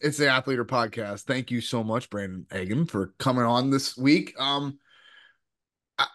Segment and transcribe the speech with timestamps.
[0.00, 1.24] It's the Athletor Podcast.
[1.24, 4.34] Thank you so much, Brandon Eggum, for coming on this week.
[4.40, 4.78] Um,
[5.98, 6.06] I,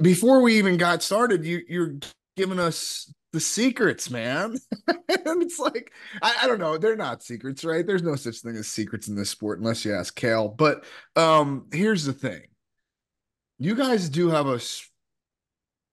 [0.00, 1.96] before we even got started, you you're
[2.38, 4.56] giving us the secrets, man.
[4.88, 7.86] and it's like I, I, don't know, they're not secrets, right?
[7.86, 10.48] There's no such thing as secrets in this sport unless you ask Kale.
[10.48, 12.40] But um, here's the thing:
[13.58, 14.58] you guys do have a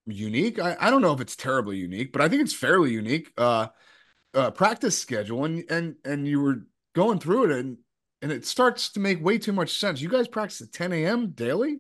[0.06, 0.58] unique.
[0.58, 3.34] I, I don't know if it's terribly unique, but I think it's fairly unique.
[3.38, 3.68] Uh,
[4.34, 6.62] uh, practice schedule, and and and you were
[6.96, 7.77] going through it, and
[8.21, 10.01] and it starts to make way too much sense.
[10.01, 11.28] You guys practice at 10 a.m.
[11.32, 11.78] daily.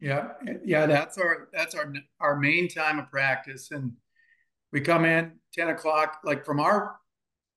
[0.00, 0.30] Yeah,
[0.64, 3.92] yeah, that's our that's our our main time of practice, and
[4.72, 6.18] we come in 10 o'clock.
[6.24, 6.96] Like from our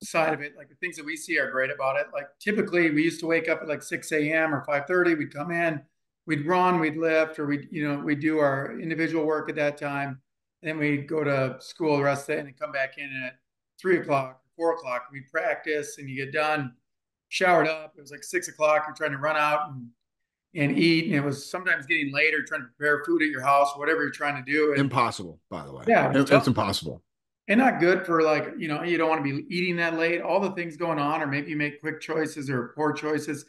[0.03, 2.07] side of it, like the things that we see are great about it.
[2.13, 4.53] Like typically, we used to wake up at like 6 a.m.
[4.53, 5.17] or 5:30.
[5.17, 5.81] We'd come in,
[6.27, 9.77] we'd run, we'd lift, or we'd you know we'd do our individual work at that
[9.77, 10.21] time.
[10.61, 13.39] then we'd go to school the rest of the day and come back in at
[13.81, 15.07] three o'clock, four o'clock.
[15.11, 16.73] We'd practice, and you get done,
[17.29, 17.93] showered up.
[17.97, 18.83] It was like six o'clock.
[18.87, 19.87] You're trying to run out and
[20.55, 23.75] and eat, and it was sometimes getting later, trying to prepare food at your house,
[23.75, 24.71] whatever you're trying to do.
[24.71, 25.83] And, impossible, by the way.
[25.85, 27.03] Yeah, it's, it's impossible
[27.47, 30.21] and not good for like you know you don't want to be eating that late
[30.21, 33.45] all the things going on or maybe you make quick choices or poor choices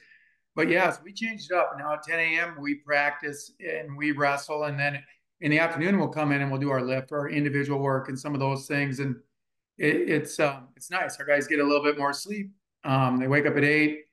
[0.54, 4.64] but yes we changed it up now at 10 a.m we practice and we wrestle
[4.64, 5.02] and then
[5.40, 8.08] in the afternoon we'll come in and we'll do our lift or our individual work
[8.08, 9.16] and some of those things and
[9.78, 11.18] it, it's um, it's nice.
[11.18, 12.50] Our guys get a little bit more sleep.
[12.84, 14.04] Um, they wake up at eight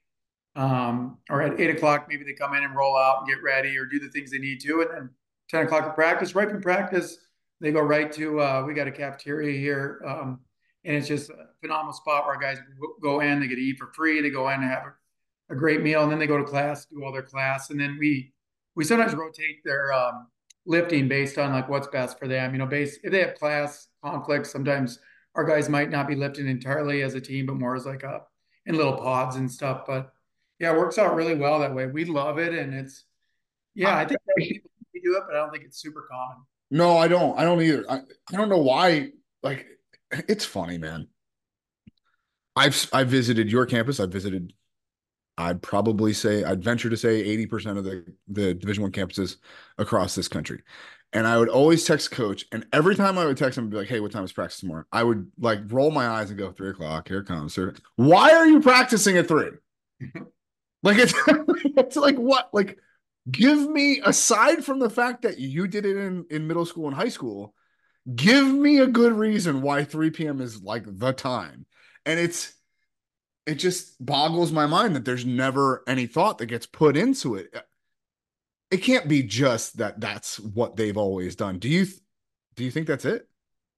[0.56, 3.78] um, or at eight o'clock maybe they come in and roll out and get ready
[3.78, 4.81] or do the things they need to.
[4.81, 5.09] And then
[5.50, 7.17] 10 o'clock at practice right from practice
[7.61, 10.39] they go right to uh, we got a cafeteria here um,
[10.86, 12.58] and it's just a phenomenal spot where our guys
[13.02, 15.56] go in they get to eat for free they go in and have a, a,
[15.56, 18.31] great meal and then they go to class do all their class and then we
[18.75, 20.28] we sometimes rotate their um,
[20.66, 22.53] lifting based on like what's best for them.
[22.53, 25.00] You know based if they have class conflicts sometimes
[25.36, 28.22] our guys might not be lifting entirely as a team but more as like a
[28.66, 30.12] in little pods and stuff but
[30.59, 33.03] yeah it works out really well that way we love it and it's
[33.75, 36.38] yeah i think people do it but i don't think it's super common
[36.73, 37.38] no, I don't.
[37.38, 37.85] I don't either.
[37.88, 39.12] I, I don't know why.
[39.44, 39.68] Like,
[40.12, 41.08] it's funny, man.
[42.56, 44.00] I've I visited your campus.
[44.00, 44.53] I've visited.
[45.38, 49.38] I'd probably say I'd venture to say eighty percent of the the Division One campuses
[49.78, 50.63] across this country,
[51.13, 52.46] and I would always text coach.
[52.51, 54.59] And every time I would text him, I'd be like, "Hey, what time is practice
[54.59, 57.07] tomorrow?" I would like roll my eyes and go, three o'clock.
[57.07, 57.74] Here comes, sir.
[57.96, 59.52] Why are you practicing at three?
[60.84, 61.13] like it's
[61.78, 62.78] it's like what like
[63.31, 66.96] give me aside from the fact that you did it in in middle school and
[66.96, 67.53] high school
[68.13, 71.66] give me a good reason why 3 p.m is like the time
[72.06, 72.53] and it's
[73.46, 77.56] it just boggles my mind that there's never any thought that gets put into it
[78.73, 81.85] it can't be just that that's what they've always done do you
[82.56, 83.28] do you think that's it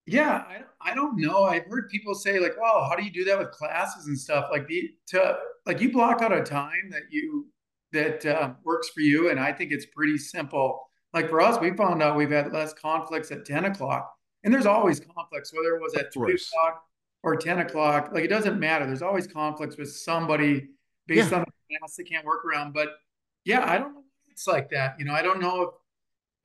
[0.05, 3.25] yeah i, I don't know i've heard people say like well how do you do
[3.25, 7.03] that with classes and stuff like the to like you block out a time that
[7.09, 7.47] you
[7.95, 9.31] that uh, works for you.
[9.31, 10.87] And I think it's pretty simple.
[11.13, 14.11] Like for us, we found out we've had less conflicts at 10 o'clock.
[14.43, 16.83] And there's always conflicts, whether it was at three o'clock
[17.23, 18.11] or 10 o'clock.
[18.13, 18.85] Like it doesn't matter.
[18.85, 20.67] There's always conflicts with somebody
[21.07, 21.37] based yeah.
[21.37, 22.73] on the class they can't work around.
[22.73, 22.89] But
[23.43, 24.03] yeah, I don't know
[24.35, 24.99] it's like that.
[24.99, 25.61] You know, I don't know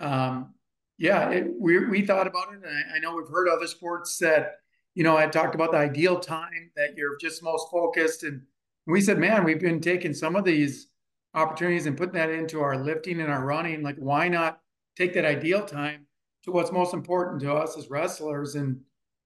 [0.00, 0.54] if, um,
[0.96, 2.60] yeah, it, we, we thought about it.
[2.62, 4.58] And I, I know we've heard other sports that,
[4.94, 8.22] you know, I talked about the ideal time that you're just most focused.
[8.22, 8.42] And
[8.86, 10.86] we said, man, we've been taking some of these
[11.34, 14.60] opportunities and putting that into our lifting and our running, like why not
[14.96, 16.06] take that ideal time
[16.44, 18.80] to what's most important to us as wrestlers and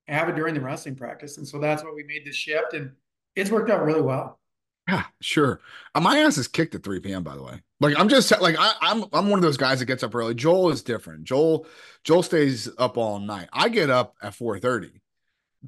[0.08, 1.36] have it during the wrestling practice?
[1.36, 2.92] And so that's why we made the shift and
[3.36, 4.40] it's worked out really well.
[4.88, 5.60] Yeah, sure.
[5.94, 7.22] Uh, my ass is kicked at 3 p.m.
[7.22, 9.86] By the way, like I'm just like I, I'm I'm one of those guys that
[9.86, 10.34] gets up early.
[10.34, 11.24] Joel is different.
[11.24, 11.66] Joel
[12.02, 13.48] Joel stays up all night.
[13.52, 14.90] I get up at 4:30.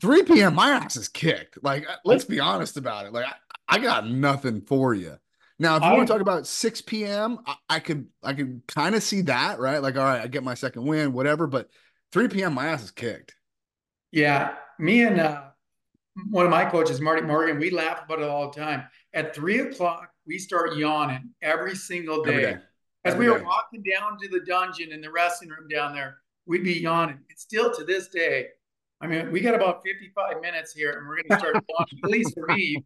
[0.00, 0.54] 3 p.m.
[0.54, 1.62] My ass is kicked.
[1.62, 3.12] Like uh, let's be honest about it.
[3.12, 5.16] Like I, I got nothing for you.
[5.58, 8.62] Now, if you I, want to talk about 6 p.m., I, I could I could
[8.66, 9.80] kind of see that, right?
[9.80, 11.46] Like, all right, I get my second win, whatever.
[11.46, 11.70] But
[12.12, 13.34] 3 p.m., my ass is kicked.
[14.10, 15.44] Yeah, me and uh,
[16.30, 18.84] one of my coaches, Marty Morgan, we laugh about it all the time.
[19.12, 22.32] At three o'clock, we start yawning every single day.
[22.32, 22.58] Every day.
[23.04, 23.44] As every we were day.
[23.44, 27.18] walking down to the dungeon in the wrestling room down there, we'd be yawning.
[27.28, 28.48] And still to this day,
[29.00, 32.10] I mean, we got about 55 minutes here, and we're going to start yawning, at
[32.10, 32.82] least for me.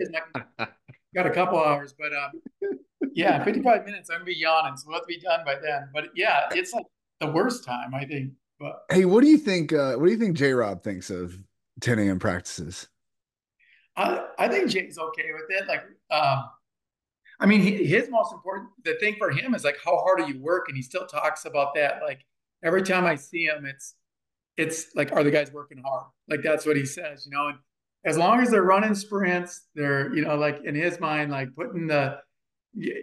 [1.14, 2.78] got a couple hours, but um,
[3.14, 4.10] yeah, 55 minutes.
[4.10, 5.88] I'm gonna be yawning, so we'll have to be done by then.
[5.92, 6.84] But yeah, it's like
[7.20, 8.32] the worst time, I think.
[8.58, 9.72] But hey, what do you think?
[9.72, 11.34] Uh, what do you think J Rob thinks of
[11.80, 12.18] 10 a.m.
[12.18, 12.88] practices?
[13.96, 15.66] I I think Jay's okay with it.
[15.66, 16.44] Like, um,
[17.40, 20.38] I mean, his most important the thing for him is like how hard do you
[20.40, 22.00] work, and he still talks about that.
[22.02, 22.24] Like
[22.62, 23.94] every time I see him, it's
[24.56, 26.04] it's like, are the guys working hard?
[26.28, 27.48] Like that's what he says, you know.
[27.48, 27.58] And
[28.04, 31.86] as long as they're running sprints, they're you know like in his mind like putting
[31.86, 32.18] the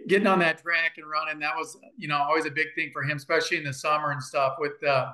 [0.08, 1.40] getting on that track and running.
[1.40, 4.22] That was you know always a big thing for him, especially in the summer and
[4.22, 5.12] stuff with uh,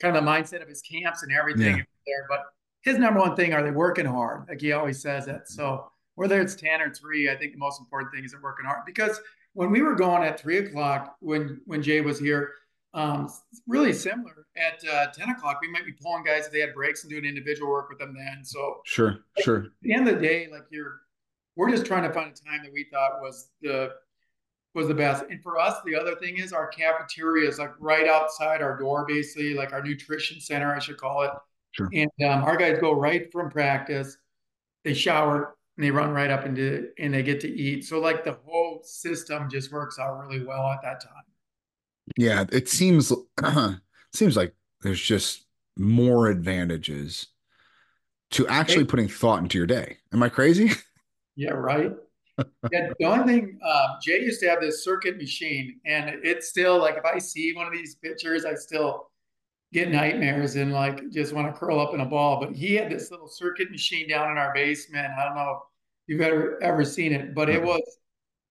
[0.00, 1.84] kind of the mindset of his camps and everything yeah.
[2.06, 2.26] there.
[2.28, 2.44] But
[2.82, 4.46] his number one thing are they working hard?
[4.48, 5.48] Like he always says that.
[5.48, 8.66] So whether it's ten or three, I think the most important thing is they're working
[8.66, 9.20] hard because
[9.54, 12.52] when we were going at three o'clock when when Jay was here
[12.94, 13.32] um,
[13.66, 14.46] really similar.
[14.56, 17.24] At uh, 10 o'clock, we might be pulling guys if they had breaks and doing
[17.24, 18.44] individual work with them then.
[18.44, 19.64] So sure, sure.
[19.64, 21.00] At the end of the day, like you're,
[21.56, 23.90] we're just trying to find a time that we thought was the
[24.74, 25.24] was the best.
[25.28, 29.04] And for us, the other thing is our cafeteria is like right outside our door,
[29.06, 31.30] basically, like our nutrition center, I should call it.
[31.72, 31.90] Sure.
[31.92, 34.16] And um, our guys go right from practice,
[34.84, 37.84] they shower, and they run right up into and they get to eat.
[37.84, 41.24] So like the whole system just works out really well at that time.
[42.16, 43.12] Yeah, it seems
[44.14, 45.44] seems like there's just
[45.76, 47.26] more advantages
[48.32, 49.96] to actually putting thought into your day.
[50.12, 50.70] Am I crazy?
[51.34, 51.90] Yeah, right.
[52.70, 56.78] yeah, the only thing uh, Jay used to have this circuit machine, and it's still
[56.78, 59.06] like if I see one of these pictures, I still
[59.72, 62.38] get nightmares and like just want to curl up in a ball.
[62.38, 65.08] But he had this little circuit machine down in our basement.
[65.18, 65.62] I don't know
[66.12, 67.82] you've ever ever seen it, but it was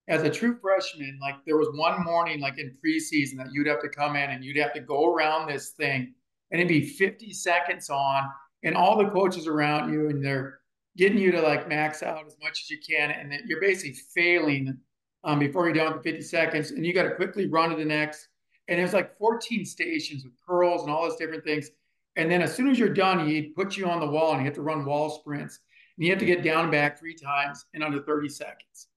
[0.08, 3.82] as a true freshman, like there was one morning, like in preseason, that you'd have
[3.82, 6.14] to come in and you'd have to go around this thing,
[6.52, 8.24] and it'd be 50 seconds on,
[8.64, 10.60] and all the coaches around you, and they're
[10.98, 13.94] getting you to like max out as much as you can, and then you're basically
[14.14, 14.78] failing
[15.24, 17.86] um, before you're done with 50 seconds, and you got to quickly run to the
[17.86, 18.28] next.
[18.68, 21.70] And there's like 14 stations with curls and all those different things.
[22.16, 24.46] And then as soon as you're done, he'd put you on the wall, and you
[24.46, 25.60] have to run wall sprints,
[25.98, 28.88] and you have to get down and back three times in under 30 seconds.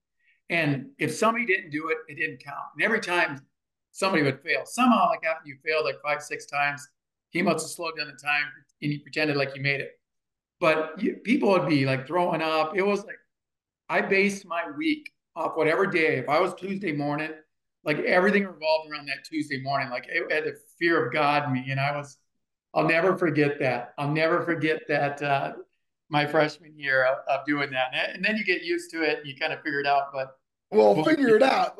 [0.49, 2.65] And if somebody didn't do it, it didn't count.
[2.75, 3.41] And every time
[3.91, 6.87] somebody would fail, somehow, like after you failed like five, six times,
[7.29, 8.43] he must have slowed down the time
[8.81, 9.91] and he pretended like you made it.
[10.59, 12.77] But you, people would be like throwing up.
[12.77, 13.17] It was like
[13.89, 16.17] I based my week off whatever day.
[16.17, 17.31] If I was Tuesday morning,
[17.83, 19.89] like everything revolved around that Tuesday morning.
[19.89, 22.17] Like it had the fear of God in me, and I was.
[22.73, 23.93] I'll never forget that.
[23.97, 25.21] I'll never forget that.
[25.21, 25.53] Uh,
[26.09, 27.93] my freshman year of, of doing that.
[28.13, 30.11] And then you get used to it and you kind of figure it out.
[30.13, 30.37] But
[30.71, 31.79] well, figure it out.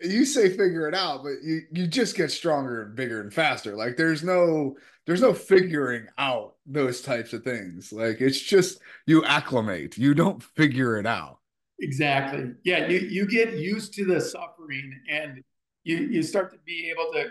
[0.00, 3.74] You say figure it out, but you you just get stronger and bigger and faster.
[3.74, 4.76] Like there's no
[5.06, 7.92] there's no figuring out those types of things.
[7.92, 9.98] Like it's just you acclimate.
[9.98, 11.38] You don't figure it out.
[11.80, 12.52] Exactly.
[12.64, 15.42] Yeah, you you get used to the suffering and
[15.84, 17.30] you you start to be able to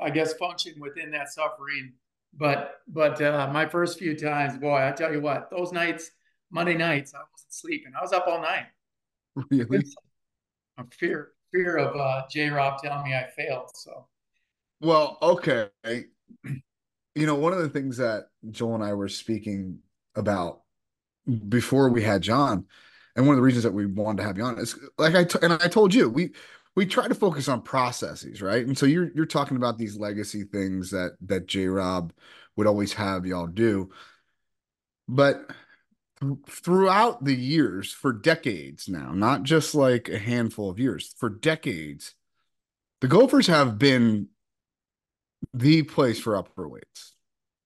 [0.00, 1.92] I guess function within that suffering
[2.36, 6.10] but but uh, my first few times, boy, I tell you what, those nights,
[6.50, 7.92] Monday nights, I wasn't sleeping.
[7.98, 8.66] I was up all night.
[9.50, 9.84] Really?
[10.78, 12.50] A fear fear of uh, J.
[12.50, 13.70] Rob telling me I failed.
[13.74, 14.06] So.
[14.80, 15.68] Well, okay.
[17.14, 19.78] You know, one of the things that Joel and I were speaking
[20.14, 20.60] about
[21.48, 22.66] before we had John,
[23.14, 25.24] and one of the reasons that we wanted to have you on is like I
[25.24, 26.32] t- and I told you we
[26.76, 28.64] we try to focus on processes, right?
[28.64, 32.12] And so you're you're talking about these legacy things that that J Rob
[32.54, 33.90] would always have y'all do.
[35.08, 35.50] But
[36.20, 41.30] th- throughout the years, for decades now, not just like a handful of years, for
[41.30, 42.14] decades,
[43.00, 44.28] the Gophers have been
[45.54, 47.14] the place for upper weights.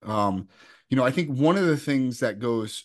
[0.03, 0.49] Um,
[0.89, 2.85] you know, I think one of the things that goes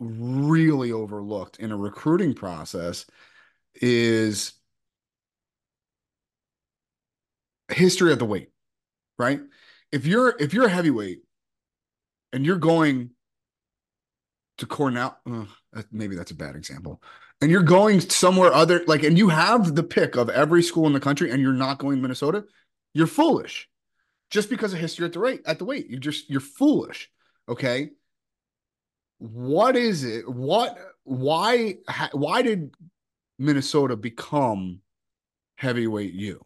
[0.00, 3.04] really overlooked in a recruiting process
[3.74, 4.57] is
[7.68, 8.50] history of the weight,
[9.18, 9.40] right?
[9.92, 11.20] If you're if you're a heavyweight
[12.32, 13.10] and you're going
[14.58, 15.44] to Cornell, uh,
[15.92, 17.00] maybe that's a bad example,
[17.40, 20.92] and you're going somewhere other like, and you have the pick of every school in
[20.92, 22.44] the country, and you're not going to Minnesota,
[22.94, 23.68] you're foolish,
[24.30, 25.88] just because of history at the rate at the weight.
[25.88, 27.10] You just you're foolish.
[27.48, 27.90] Okay.
[29.18, 30.28] What is it?
[30.28, 30.78] What?
[31.04, 31.76] Why?
[32.12, 32.74] Why did
[33.38, 34.80] Minnesota become
[35.56, 36.44] heavyweight U?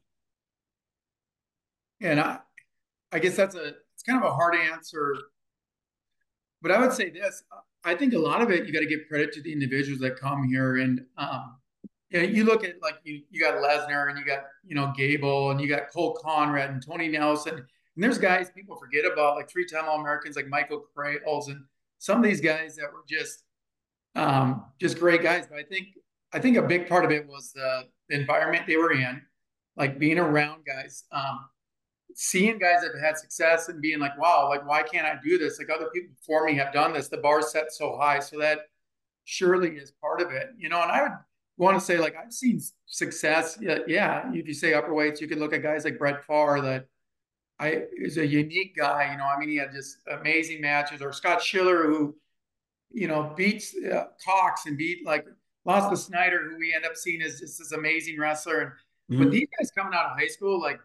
[2.02, 2.38] And I,
[3.12, 5.16] I guess that's a it's kind of a hard answer,
[6.60, 7.42] but I would say this:
[7.84, 10.18] I think a lot of it you got to give credit to the individuals that
[10.18, 11.56] come here, and um,
[12.10, 14.92] you, know, you look at like you you got Lesnar and you got you know
[14.96, 19.36] Gable and you got Cole Konrad and Tony Nelson, and there's guys people forget about
[19.36, 21.64] like three time All Americans like Michael Krayles and
[21.98, 23.44] some of these guys that were just
[24.16, 25.46] um, just great guys.
[25.46, 25.88] But I think
[26.32, 29.20] I think a big part of it was the, the environment they were in,
[29.76, 31.04] like being around guys.
[31.12, 31.46] Um,
[32.14, 35.38] seeing guys that have had success and being like, wow, like why can't I do
[35.38, 35.58] this?
[35.58, 37.08] Like other people before me have done this.
[37.08, 38.60] The bar set so high, so that
[39.24, 40.82] surely is part of it, you know.
[40.82, 41.12] And I would
[41.56, 43.58] want to say like I've seen success.
[43.60, 44.30] Yeah, yeah.
[44.32, 46.86] If you say upper weights, you can look at guys like Brett Pfarr that
[47.58, 49.10] I is a unique guy.
[49.12, 52.16] You know, I mean, he had just amazing matches, or Scott Schiller who
[52.92, 55.26] you know, beats uh, Cox and beat like
[55.64, 58.60] lost to Snyder, who we end up seeing as just this amazing wrestler.
[58.60, 58.70] And
[59.10, 59.24] mm-hmm.
[59.24, 60.78] but these guys coming out of high school, like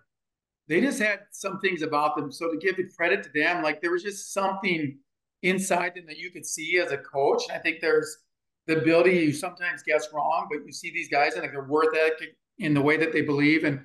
[0.68, 2.32] they just had some things about them.
[2.32, 4.98] So to give the credit to them, like there was just something
[5.44, 7.44] inside them that you could see as a coach.
[7.50, 8.18] And I think there's
[8.66, 11.94] the ability you sometimes guess wrong, but you see these guys and like they're worth
[11.94, 13.64] it in the way that they believe.
[13.64, 13.80] And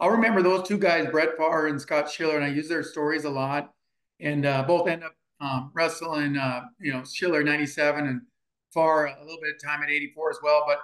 [0.00, 3.24] I'll remember those two guys, Brett Pfarr and Scott Schiller, and I use their stories
[3.24, 3.72] a lot.
[4.20, 8.22] And uh, both end up um, wrestling, uh, you know, Schiller 97 and
[8.74, 10.64] Pfarr a little bit of time at 84 as well.
[10.66, 10.78] But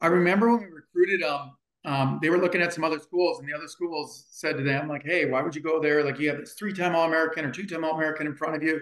[0.00, 1.52] I remember when we recruited um,
[1.84, 4.88] um, they were looking at some other schools, and the other schools said to them,
[4.88, 6.04] like, hey, why would you go there?
[6.04, 8.56] Like, you have this three time All American or two time All American in front
[8.56, 8.80] of you.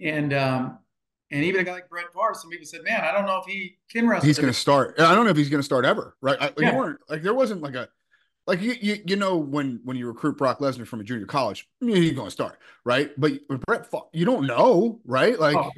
[0.00, 0.78] And, um,
[1.30, 3.46] and even a guy like Brett Pfarr, some people said, "Man, I don't know if
[3.46, 5.00] he can wrestle." He's going to start.
[5.00, 6.16] I don't know if he's going to start ever.
[6.20, 6.36] Right?
[6.40, 6.76] I, yeah.
[6.76, 7.88] weren't like there wasn't like a
[8.46, 11.66] like you, you you know when when you recruit Brock Lesnar from a junior college,
[11.80, 13.10] he's going to start right.
[13.18, 13.32] But
[13.66, 15.38] Brett, you don't know, right?
[15.38, 15.70] Like oh.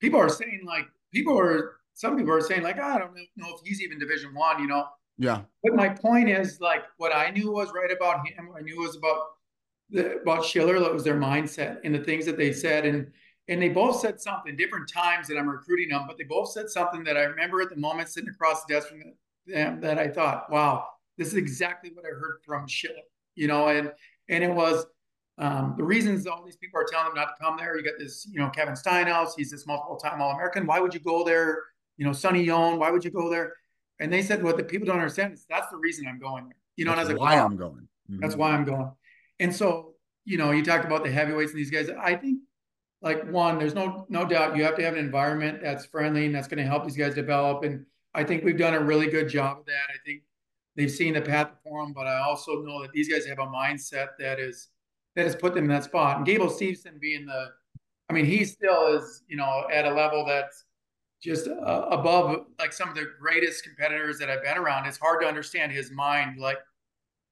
[0.00, 3.60] people are saying, like people are some people are saying, like I don't know if
[3.64, 4.86] he's even Division One, you know.
[5.20, 5.42] Yeah.
[5.62, 8.48] But my point is, like, what I knew was right about him.
[8.56, 9.18] I knew was about
[9.90, 10.80] the, about Schiller.
[10.80, 13.06] That was their mindset and the things that they said, and
[13.46, 16.70] and they both said something different times that I'm recruiting them, but they both said
[16.70, 19.02] something that I remember at the moment sitting across the desk from
[19.46, 20.86] them that I thought, wow,
[21.18, 22.94] this is exactly what I heard from Schiller,
[23.34, 23.92] you know, and
[24.30, 24.86] and it was
[25.36, 27.76] um, the reasons all these people are telling them not to come there.
[27.76, 30.66] You got this, you know, Kevin Steinhaus, he's this multiple time All American.
[30.66, 31.58] Why would you go there?
[31.98, 33.52] You know, Sonny Yohn, why would you go there?
[34.00, 36.56] And they said, what the people don't understand is that's the reason I'm going there.
[36.76, 37.88] You know, that's and I was like, why wow, I'm going.
[38.10, 38.20] Mm-hmm.
[38.20, 38.90] That's why I'm going.
[39.38, 41.90] And so, you know, you talked about the heavyweights and these guys.
[41.90, 42.40] I think
[43.02, 46.34] like one, there's no no doubt you have to have an environment that's friendly and
[46.34, 47.62] that's going to help these guys develop.
[47.62, 49.88] And I think we've done a really good job of that.
[49.88, 50.22] I think
[50.76, 53.46] they've seen the path before them, but I also know that these guys have a
[53.46, 54.68] mindset that is
[55.16, 56.16] that has put them in that spot.
[56.16, 57.48] And Gable Steveson being the,
[58.08, 60.64] I mean, he still is, you know, at a level that's
[61.22, 64.86] just uh, above like some of the greatest competitors that I've been around.
[64.86, 66.40] It's hard to understand his mind.
[66.40, 66.58] Like,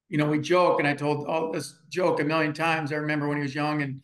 [0.09, 2.93] you know, we joke, and I told all this joke a million times.
[2.93, 4.01] I remember when he was young and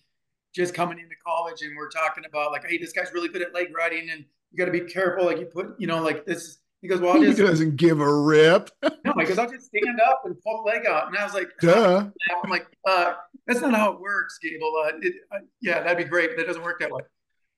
[0.55, 3.55] just coming into college, and we're talking about like, hey, this guy's really good at
[3.55, 5.25] leg riding, and you got to be careful.
[5.27, 6.59] Like, you put, you know, like this.
[6.81, 8.71] He goes, well, he just, doesn't give a rip.
[8.83, 11.49] no, because I'll just stand up and pull the leg out, and I was like,
[11.61, 12.11] duh.
[12.43, 13.15] I'm like, uh,
[13.47, 14.71] that's not how it works, Gable.
[14.85, 17.01] Uh, it, uh, yeah, that'd be great, but it doesn't work that way.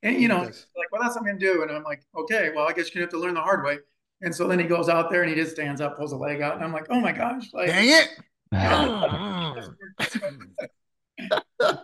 [0.06, 0.66] And you know, yes.
[0.76, 1.62] like, well, that's what I'm gonna do.
[1.62, 3.78] And I'm like, okay, well, I guess you're gonna have to learn the hard way.
[4.22, 6.40] And so then he goes out there and he just stands up, pulls a leg
[6.40, 8.08] out, and I'm like, oh my gosh, like, dang it.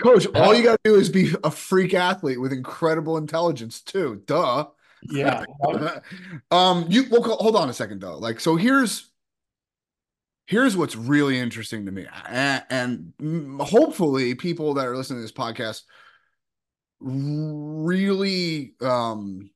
[0.00, 4.22] Coach, all you got to do is be a freak athlete with incredible intelligence, too.
[4.26, 4.68] Duh.
[5.10, 5.44] Yeah.
[6.50, 6.86] um.
[6.88, 8.16] You well, hold on a second though.
[8.16, 9.10] Like, so here's
[10.46, 13.12] here's what's really interesting to me, and, and
[13.60, 15.82] hopefully, people that are listening to this podcast
[17.02, 19.50] really um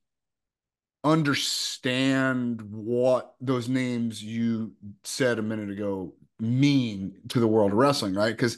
[1.03, 4.73] understand what those names you
[5.03, 8.35] said a minute ago mean to the world of wrestling, right?
[8.35, 8.57] Because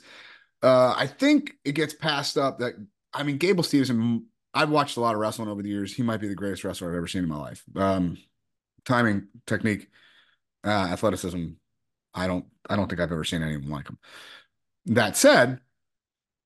[0.63, 2.73] uh, I think it gets passed up that
[3.13, 4.23] I mean Gable Steveson.
[4.53, 5.93] I've watched a lot of wrestling over the years.
[5.93, 7.63] He might be the greatest wrestler I've ever seen in my life.
[7.75, 8.17] Um,
[8.83, 9.87] timing, technique,
[10.63, 11.49] uh, athleticism.
[12.15, 12.45] I don't.
[12.67, 13.99] I don't think I've ever seen anyone like him.
[14.87, 15.59] That said,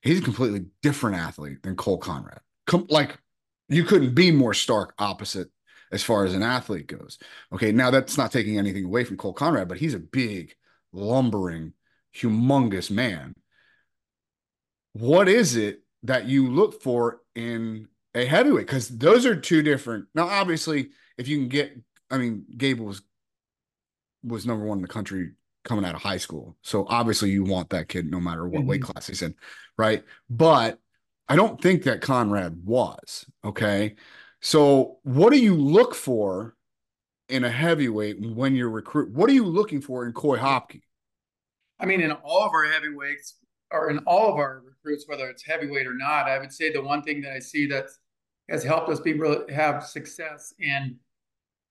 [0.04, 2.40] he's a completely different athlete than Cole Konrad.
[2.68, 3.18] Com- like
[3.70, 5.50] you couldn't be more stark opposite
[5.92, 7.18] as far as an athlete goes.
[7.52, 10.54] Okay, now that's not taking anything away from Cole Konrad, but he's a big,
[10.92, 11.74] lumbering,
[12.16, 13.34] humongous man.
[14.94, 18.68] What is it that you look for in a heavyweight?
[18.68, 20.06] Because those are two different.
[20.14, 21.80] Now, obviously, if you can get,
[22.12, 23.02] I mean, Gable was
[24.24, 25.32] was number one in the country
[25.64, 26.56] coming out of high school.
[26.62, 28.70] So obviously you want that kid no matter what mm-hmm.
[28.70, 29.36] weight class he's in,
[29.78, 30.04] right?
[30.30, 30.80] But
[31.28, 33.26] I don't think that Konrad was.
[33.44, 33.96] Okay.
[34.42, 36.56] So what do you look for
[37.30, 39.12] in a heavyweight when you're recruit?
[39.12, 40.82] What are you looking for in Koy Hopke?
[41.80, 43.36] I mean, in all of our heavyweights
[43.72, 46.82] or in all of our recruits, whether it's heavyweight or not, I would say the
[46.82, 47.86] one thing that I see that
[48.50, 50.96] has helped us be really have success and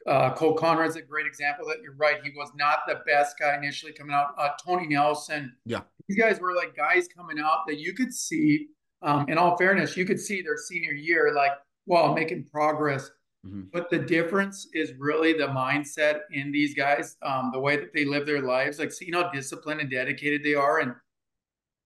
[0.06, 2.23] uh, Cole Konrad's a great example that you're right.
[2.23, 4.35] He was not the best guy initially coming out.
[4.38, 5.54] Uh, Tony Nelson.
[5.64, 5.82] Yeah.
[6.09, 8.68] These guys were like guys coming out that you could see,
[9.02, 11.52] um, in all fairness, you could see their senior year, like,
[11.87, 13.11] well, making progress.
[13.47, 13.62] Mm-hmm.
[13.73, 18.04] But the difference is really the mindset in these guys, um, the way that they
[18.04, 20.78] live their lives, like seeing how disciplined and dedicated they are.
[20.80, 20.94] And,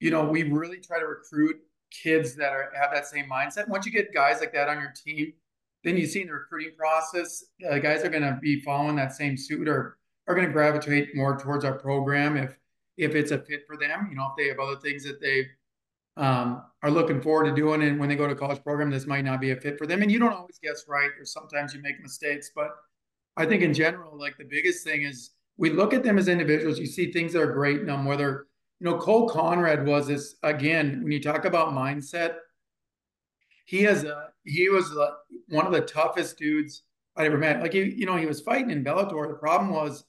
[0.00, 1.56] you know, we really try to recruit
[1.90, 3.68] kids that are have that same mindset.
[3.68, 5.32] Once you get guys like that on your team,
[5.86, 9.12] then you see in the recruiting process, uh, guys are going to be following that
[9.12, 12.56] same suit or are going to gravitate more towards our program if
[12.96, 14.08] if it's a fit for them.
[14.10, 15.46] You know, if they have other things that they
[16.16, 17.82] um, are looking forward to doing.
[17.82, 20.02] And when they go to college program, this might not be a fit for them.
[20.02, 21.10] And you don't always guess right.
[21.20, 22.70] or sometimes you make mistakes, but
[23.36, 26.80] I think in general, like the biggest thing is we look at them as individuals.
[26.80, 28.48] You see things that are great in them, whether
[28.80, 31.04] you know Cole Konrad was this again.
[31.04, 32.38] When you talk about mindset,
[33.66, 35.16] he has a he was a,
[35.48, 36.82] one of the toughest dudes
[37.16, 37.60] I ever met.
[37.60, 39.28] Like he, you know, he was fighting in Bellator.
[39.28, 40.04] The problem was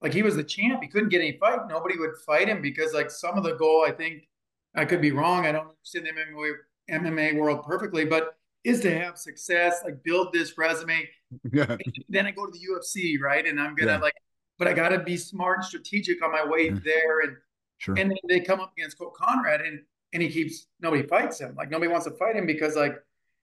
[0.00, 0.82] like he was the champ.
[0.82, 1.60] He couldn't get any fight.
[1.68, 4.28] Nobody would fight him because like some of the goal, I think
[4.74, 5.46] I could be wrong.
[5.46, 6.52] I don't understand the MMA,
[6.90, 11.08] MMA world perfectly, but is to have success, like build this resume.
[11.50, 11.78] Yeah.
[12.10, 13.46] Then I go to the UFC, right?
[13.46, 13.98] And I'm gonna yeah.
[13.98, 14.12] like,
[14.58, 16.78] but I gotta be smart and strategic on my way yeah.
[16.84, 17.20] there.
[17.20, 17.36] And
[17.78, 17.94] sure.
[17.98, 19.80] and then they come up against Cole Konrad and
[20.12, 21.54] and he keeps nobody fights him.
[21.56, 22.96] Like nobody wants to fight him because like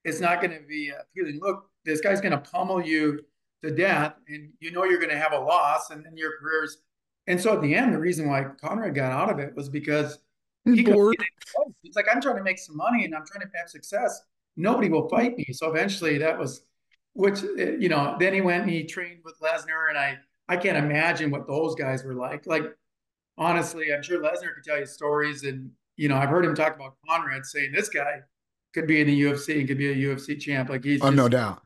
[0.04, 1.40] it's not gonna be appealing.
[1.42, 3.22] Look, this guy's gonna pummel you
[3.64, 6.78] to death, and you know you're gonna have a loss, and then your career's.
[7.28, 10.20] And so at the end, the reason why Konrad got out of it was because
[10.66, 11.16] he bored.
[11.82, 14.22] He's like, I'm trying to make some money and I'm trying to have success.
[14.56, 15.46] Nobody will fight me.
[15.52, 16.64] So eventually, that was,
[17.14, 20.58] which eh, you know, then he went and he trained with Lesnar, and I I
[20.58, 22.48] can't imagine what those guys were like.
[22.48, 22.66] Like
[23.38, 26.78] honestly, I'm sure Lesnar could tell you stories, and you know, I've heard him talk
[26.78, 28.22] about Konrad saying this guy
[28.74, 30.70] could be in the UFC and could be a UFC champ.
[30.70, 31.62] Like he's, oh, no doubt.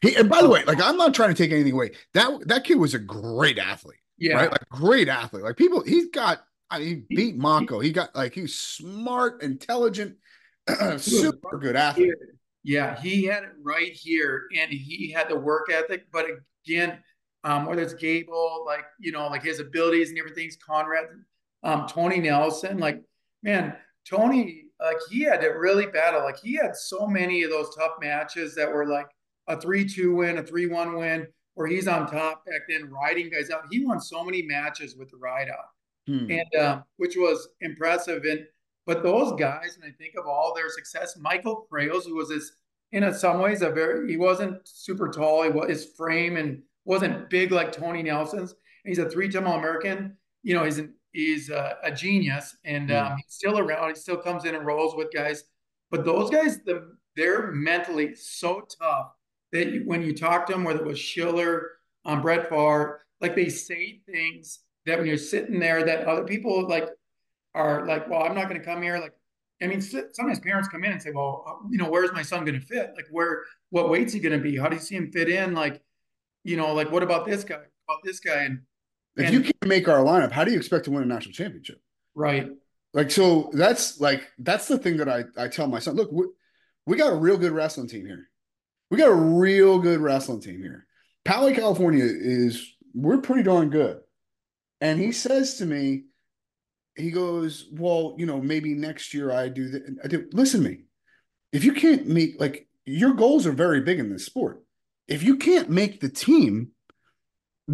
[0.00, 1.92] He, and by the way, like I'm not trying to take anything away.
[2.12, 4.00] That that kid was a great athlete.
[4.18, 4.50] Yeah, right?
[4.50, 5.44] like great athlete.
[5.44, 6.40] Like people, he's got
[6.70, 7.78] I mean, he beat Mako.
[7.78, 10.16] He got like he's smart, intelligent,
[10.98, 12.14] super good athlete.
[12.64, 16.06] Yeah, he had it right here, and he had the work ethic.
[16.12, 16.26] But
[16.66, 16.98] again,
[17.44, 21.04] um, whether it's Gable, like you know, like his abilities and everything's Konrad,
[21.62, 23.02] um, Tony Nelson, like
[23.42, 23.76] man,
[24.08, 26.22] Tony, like he had to really battle.
[26.22, 29.08] Like he had so many of those tough matches that were like
[29.48, 33.64] a three-two win, a three-one win, where he's on top back then, riding guys out.
[33.70, 35.66] He won so many matches with the ride out
[36.06, 36.30] hmm.
[36.30, 38.24] and uh, which was impressive.
[38.24, 38.46] And
[38.86, 42.52] but those guys, and I think of all their success, Michael Crails, who was this
[42.90, 45.44] in a, some ways a very he wasn't super tall.
[45.44, 48.50] He was his frame and wasn't big like Tony Nelson's.
[48.84, 50.16] And he's a three-time All-American.
[50.42, 53.90] You know, he's an, he's a, a genius, and um, he's still around.
[53.90, 55.44] He still comes in and rolls with guys.
[55.90, 59.12] But those guys, the, they're mentally so tough
[59.52, 61.72] that when you talk to them, whether it was Schiller,
[62.04, 66.66] um, Brett Pfarr, like they say things that when you're sitting there that other people
[66.66, 66.88] like
[67.54, 68.98] are like, well, I'm not going to come here.
[68.98, 69.12] Like,
[69.62, 72.44] I mean, sometimes parents come in and say, well, uh, you know, where's my son
[72.44, 72.92] going to fit?
[72.96, 74.56] Like, where, what weight's he going to be?
[74.56, 75.54] How do you see him fit in?
[75.54, 75.82] Like,
[76.42, 77.62] you know, like, what about this guy?
[77.88, 78.44] About this guy?
[78.44, 78.60] And
[79.16, 81.32] if and, you can't make our lineup, how do you expect to win a national
[81.32, 81.80] championship?
[82.14, 82.48] Right.
[82.94, 86.26] Like, so that's like, that's the thing that I, I tell my son, look, we,
[86.86, 88.28] we got a real good wrestling team here.
[88.90, 90.86] We got a real good wrestling team here.
[91.24, 94.00] Poway, California is, we're pretty darn good.
[94.80, 96.04] And he says to me,
[96.96, 99.96] he goes, Well, you know, maybe next year I do that.
[100.04, 100.80] I do listen to me.
[101.52, 104.62] If you can't meet like your goals are very big in this sport.
[105.08, 106.72] If you can't make the team,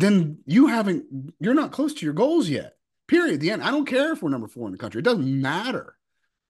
[0.00, 1.04] then you haven't
[1.40, 2.74] you're not close to your goals yet.
[3.06, 3.40] Period.
[3.40, 3.62] The end.
[3.62, 4.98] I don't care if we're number four in the country.
[5.00, 5.94] It doesn't matter.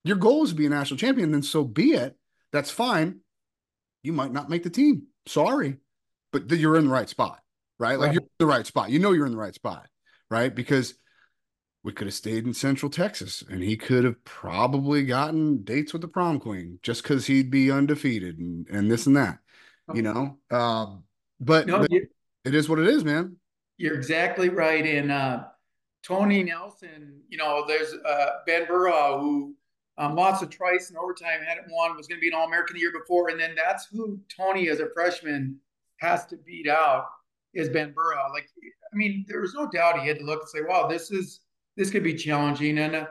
[0.05, 2.17] Your goal is to be a national champion, then so be it.
[2.53, 3.21] That's fine.
[4.03, 5.09] You might not make the team.
[5.27, 5.77] Sorry.
[6.33, 7.41] But you're in the right spot,
[7.79, 7.99] right?
[7.99, 8.15] Like right.
[8.15, 8.91] you're in the right spot.
[8.91, 9.89] You know you're in the right spot
[10.31, 10.55] right?
[10.55, 10.95] Because
[11.83, 16.03] we could have stayed in Central Texas and he could have probably gotten dates with
[16.03, 19.39] the prom queen just because he'd be undefeated and, and this and that,
[19.95, 20.39] you know?
[20.51, 21.05] Um,
[21.41, 21.91] but, no, but
[22.44, 23.37] it is what it is, man.
[23.77, 24.85] You're exactly right.
[24.85, 25.44] And uh,
[26.03, 29.55] Tony Nelson, you know, there's uh, Ben Berra who
[29.98, 32.74] um, lost a trice in overtime, hadn't won, was going to be an All American
[32.74, 33.29] the year before.
[33.29, 35.59] And then that's who Tony, as a freshman,
[35.98, 37.07] has to beat out
[37.55, 38.33] is Ben Berra.
[38.33, 38.48] Like
[38.92, 41.40] I mean, there was no doubt he had to look and say, "Wow, this is
[41.77, 43.07] this could be challenging." And uh,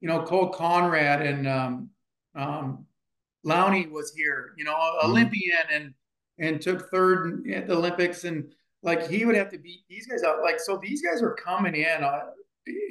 [0.00, 1.90] you know, Cole Konrad and um,
[2.34, 2.86] um,
[3.46, 5.10] Lowney was here, you know, mm-hmm.
[5.10, 5.94] Olympian and
[6.38, 10.22] and took third at the Olympics, and like he would have to beat these guys
[10.22, 10.42] out.
[10.42, 12.20] Like so, these guys are coming in, uh,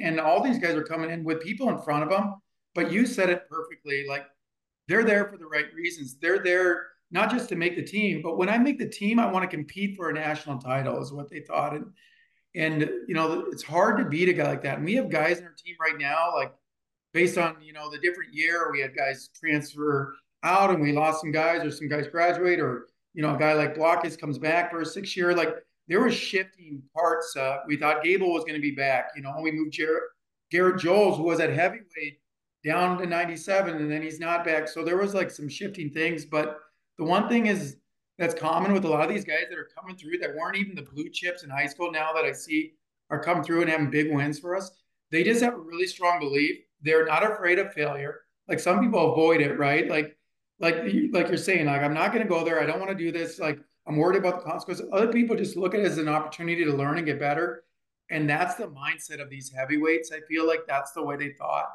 [0.02, 2.34] and all these guys are coming in with people in front of them.
[2.74, 4.06] But you said it perfectly.
[4.08, 4.24] Like
[4.88, 6.16] they're there for the right reasons.
[6.20, 9.30] They're there not just to make the team, but when I make the team, I
[9.30, 11.74] want to compete for a national title, is what they thought.
[11.74, 11.86] And
[12.54, 14.76] and you know, it's hard to beat a guy like that.
[14.76, 16.52] And we have guys in our team right now, like
[17.12, 21.20] based on you know the different year, we had guys transfer out, and we lost
[21.20, 24.70] some guys, or some guys graduate, or you know, a guy like Blockus comes back
[24.70, 25.34] for a six year.
[25.34, 25.54] Like
[25.88, 27.36] there was shifting parts.
[27.36, 29.10] Uh, we thought Gable was going to be back.
[29.16, 30.02] You know, we moved Jared,
[30.50, 32.20] Garrett Joles, who was at heavyweight,
[32.64, 34.68] down to 97, and then he's not back.
[34.68, 36.24] So there was like some shifting things.
[36.24, 36.58] But
[36.98, 37.76] the one thing is
[38.18, 40.74] that's common with a lot of these guys that are coming through that weren't even
[40.74, 42.74] the blue chips in high school now that I see
[43.10, 44.70] are coming through and having big wins for us.
[45.10, 46.56] They just have a really strong belief.
[46.82, 48.20] They're not afraid of failure.
[48.48, 49.88] Like some people avoid it, right?
[49.88, 50.16] Like,
[50.58, 50.76] like,
[51.10, 52.62] like you're saying, like, I'm not going to go there.
[52.62, 53.40] I don't want to do this.
[53.40, 54.86] Like, I'm worried about the consequences.
[54.92, 57.64] Other people just look at it as an opportunity to learn and get better.
[58.10, 60.12] And that's the mindset of these heavyweights.
[60.12, 61.66] I feel like that's the way they thought.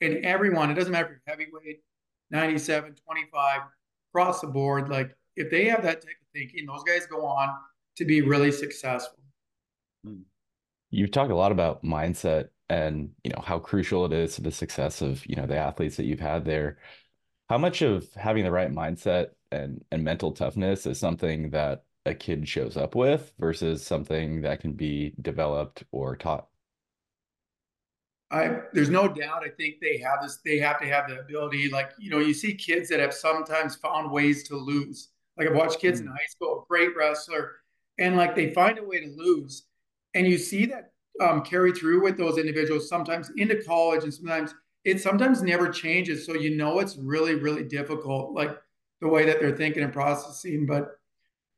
[0.00, 1.82] And everyone, it doesn't matter if you're heavyweight,
[2.30, 3.60] 97, 25,
[4.12, 4.88] across the board.
[4.88, 7.54] Like if they have that type of thinking, those guys go on
[7.96, 9.18] to be really successful.
[10.04, 10.22] Hmm.
[10.90, 14.50] You've talked a lot about mindset and you know how crucial it is to the
[14.52, 16.78] success of you know the athletes that you've had there.
[17.50, 22.14] How much of having the right mindset and and mental toughness is something that a
[22.14, 26.46] kid shows up with versus something that can be developed or taught?
[28.30, 29.42] I there's no doubt.
[29.44, 30.38] I think they have this.
[30.44, 31.70] They have to have the ability.
[31.70, 35.08] Like you know, you see kids that have sometimes found ways to lose.
[35.36, 36.10] Like I've watched kids mm-hmm.
[36.10, 37.56] in high school, a great wrestler,
[37.98, 39.64] and like they find a way to lose,
[40.14, 44.54] and you see that um, carry through with those individuals sometimes into college, and sometimes
[44.84, 46.26] it sometimes never changes.
[46.26, 48.56] So you know it's really really difficult, like
[49.00, 50.66] the way that they're thinking and processing.
[50.66, 50.96] But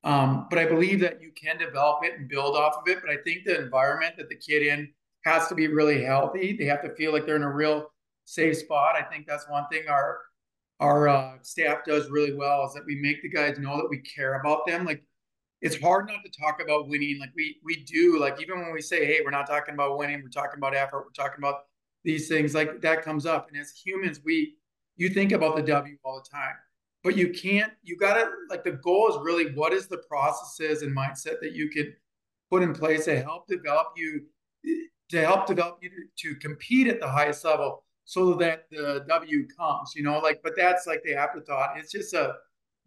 [0.04, 2.98] um, but I believe that you can develop it and build off of it.
[3.00, 4.92] But I think the environment that the kid in
[5.24, 6.56] has to be really healthy.
[6.56, 7.92] They have to feel like they're in a real
[8.24, 8.96] safe spot.
[8.96, 10.18] I think that's one thing our
[10.80, 13.98] our uh, staff does really well is that we make the guys know that we
[13.98, 14.84] care about them.
[14.84, 15.04] Like
[15.60, 17.20] it's hard not to talk about winning.
[17.20, 18.18] Like we we do.
[18.18, 20.20] Like even when we say, "Hey, we're not talking about winning.
[20.22, 21.04] We're talking about effort.
[21.06, 21.66] We're talking about
[22.04, 23.48] these things." Like that comes up.
[23.48, 24.56] And as humans, we
[24.96, 26.54] you think about the W all the time,
[27.02, 27.72] but you can't.
[27.82, 31.68] You gotta like the goal is really what is the processes and mindset that you
[31.68, 31.94] can
[32.50, 34.22] put in place to help develop you
[35.12, 39.46] to help develop you to, to compete at the highest level so that the W
[39.56, 41.76] comes, you know, like, but that's like the afterthought.
[41.76, 42.34] It's just a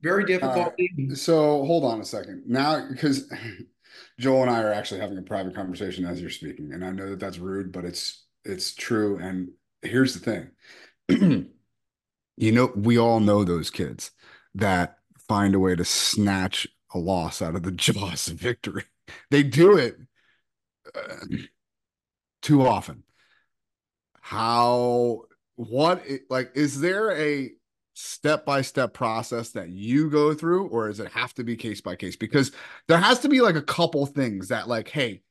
[0.01, 1.15] very uh, difficult thing.
[1.15, 3.31] So hold on a second now, because
[4.19, 6.73] Joel and I are actually having a private conversation as you're speaking.
[6.73, 9.17] And I know that that's rude, but it's, it's true.
[9.17, 9.49] And
[9.81, 10.47] here's the
[11.09, 11.49] thing,
[12.37, 14.11] you know, we all know those kids
[14.53, 18.83] that find a way to snatch a loss out of the jaws of victory.
[19.31, 19.97] They do it.
[20.95, 21.25] Uh,
[22.45, 23.03] too often.
[24.21, 25.23] How,
[25.55, 27.51] what, like, is there a
[27.95, 31.81] step by step process that you go through, or does it have to be case
[31.81, 32.15] by case?
[32.15, 32.51] Because
[32.87, 35.21] there has to be like a couple things that, like, hey,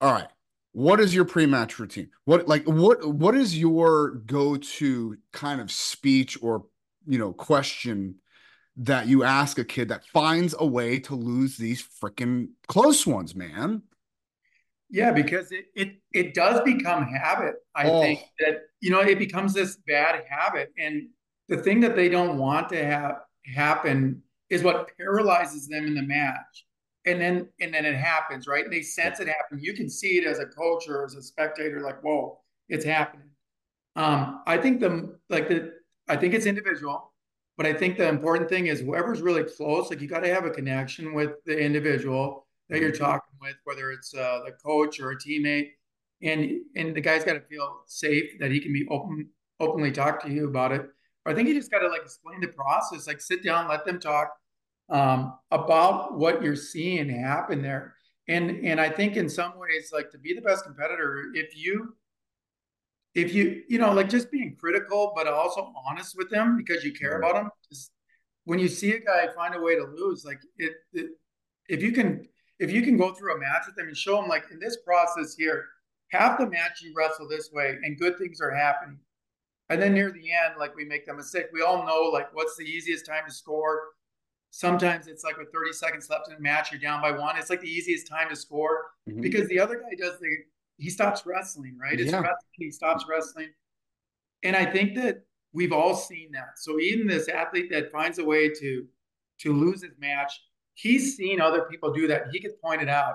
[0.00, 0.28] all right,
[0.72, 6.38] what is your pre-match routine what like what what is your go-to kind of speech
[6.42, 6.64] or
[7.06, 8.16] you know question
[8.76, 13.34] that you ask a kid that finds a way to lose these freaking close ones
[13.34, 13.82] man
[14.92, 17.54] yeah, because it it it does become habit.
[17.74, 18.02] I oh.
[18.02, 21.08] think that you know it becomes this bad habit, and
[21.48, 26.02] the thing that they don't want to have happen is what paralyzes them in the
[26.02, 26.66] match,
[27.06, 28.64] and then and then it happens, right?
[28.64, 29.58] And they sense it happen.
[29.60, 33.28] You can see it as a coach or as a spectator, like, whoa, it's happening.
[33.96, 35.72] Um, I think the like the
[36.08, 37.12] I think it's individual,
[37.56, 40.44] but I think the important thing is whoever's really close, like you got to have
[40.44, 43.04] a connection with the individual that you're mm-hmm.
[43.04, 45.70] talking with, whether it's uh, the coach or a teammate,
[46.22, 49.28] and and the guy's got to feel safe that he can be open
[49.60, 50.82] openly talk to you about it.
[51.24, 53.84] Or I think you just got to like explain the process, like sit down, let
[53.84, 54.32] them talk
[54.92, 57.94] um, about what you're seeing happen there.
[58.28, 61.96] And and I think in some ways, like to be the best competitor, if you
[63.14, 66.92] if you you know like just being critical but also honest with them because you
[66.92, 67.90] care about them just,
[68.44, 71.10] when you see a guy find a way to lose like it, it
[71.68, 72.26] if you can
[72.58, 74.78] if you can go through a match with them and show them like in this
[74.86, 75.66] process here,
[76.10, 78.98] half the match you wrestle this way and good things are happening.
[79.68, 81.46] And then near the end, like we make the mistake.
[81.52, 83.80] We all know like what's the easiest time to score.
[84.54, 87.38] Sometimes it's like with 30 seconds left in the match, you're down by one.
[87.38, 89.22] It's like the easiest time to score mm-hmm.
[89.22, 90.28] because the other guy does the
[90.76, 91.98] he stops wrestling, right?
[91.98, 92.18] It's yeah.
[92.18, 93.48] wrestling, he stops wrestling.
[94.42, 96.58] And I think that we've all seen that.
[96.58, 98.84] So even this athlete that finds a way to
[99.40, 100.38] to lose his match,
[100.74, 102.24] he's seen other people do that.
[102.30, 103.14] He gets pointed out.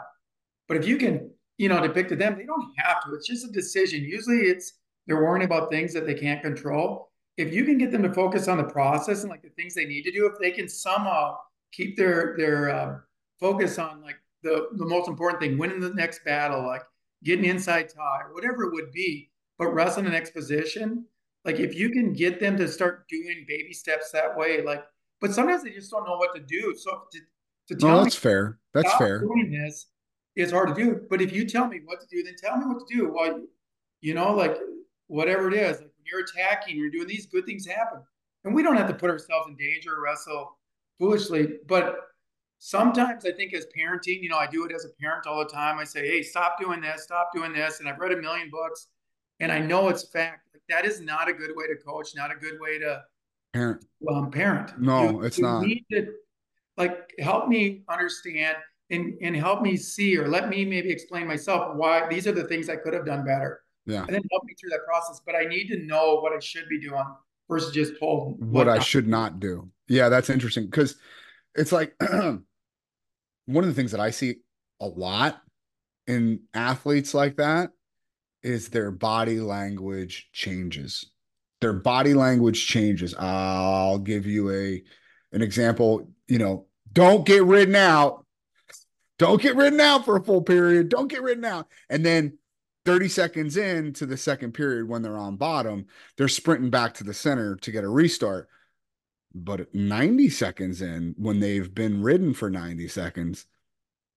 [0.68, 3.14] But if you can, you know, depict to them, they don't have to.
[3.14, 4.02] It's just a decision.
[4.02, 4.74] Usually it's
[5.06, 7.07] they're worrying about things that they can't control.
[7.38, 9.86] If you can get them to focus on the process and like the things they
[9.86, 11.38] need to do, if they can somehow
[11.72, 12.98] keep their their uh,
[13.40, 16.82] focus on like the the most important thing, winning the next battle, like
[17.24, 21.06] getting inside tie, whatever it would be, but wrestling the next position.
[21.46, 24.84] Like if you can get them to start doing baby steps that way, like,
[25.22, 26.76] but sometimes they just don't know what to do.
[26.78, 27.20] So to,
[27.70, 28.60] to tell no, that's me fair.
[28.74, 29.20] That's fair.
[29.20, 29.88] Doing this
[30.36, 31.02] is hard to do.
[31.10, 33.12] But if you tell me what to do, then tell me what to do.
[33.14, 33.42] Well,
[34.02, 34.58] you know, like
[35.08, 38.02] whatever it is, like you're attacking, you're doing these good things happen.
[38.44, 40.58] And we don't have to put ourselves in danger or wrestle
[40.98, 41.56] foolishly.
[41.68, 41.98] But
[42.60, 45.50] sometimes I think as parenting, you know, I do it as a parent all the
[45.50, 45.78] time.
[45.80, 47.80] I say, hey, stop doing this, stop doing this.
[47.80, 48.88] And I've read a million books.
[49.40, 50.48] and I know it's fact.
[50.54, 53.04] Like that is not a good way to coach, not a good way to
[53.54, 53.86] parent.
[54.10, 54.80] Um, parent.
[54.80, 55.62] No, you, it's you not.
[55.62, 56.14] Need to
[56.78, 58.58] like help me understand
[58.90, 62.46] and and help me see or let me maybe explain myself why these are the
[62.46, 63.62] things I could have done better.
[63.88, 64.02] Yeah.
[64.02, 65.22] And then help me through that process.
[65.26, 67.04] But I need to know what I should be doing
[67.50, 69.70] versus just told what, what I should not do.
[69.88, 70.98] Yeah, that's interesting because
[71.56, 72.44] it's like one
[73.48, 74.36] of the things that I see
[74.82, 75.42] a lot
[76.06, 77.72] in athletes like that
[78.44, 81.10] is their body language changes.
[81.62, 83.16] Their body language changes.
[83.18, 84.84] I'll give you a
[85.32, 88.26] an example, you know, don't get ridden out.
[89.18, 90.90] Don't get ridden out for a full period.
[90.90, 91.68] Don't get ridden out.
[91.90, 92.38] And then
[92.88, 97.14] 30 seconds into the second period when they're on bottom, they're sprinting back to the
[97.14, 98.48] center to get a restart.
[99.36, 103.46] But 90 seconds in, when they've been ridden for 90 seconds,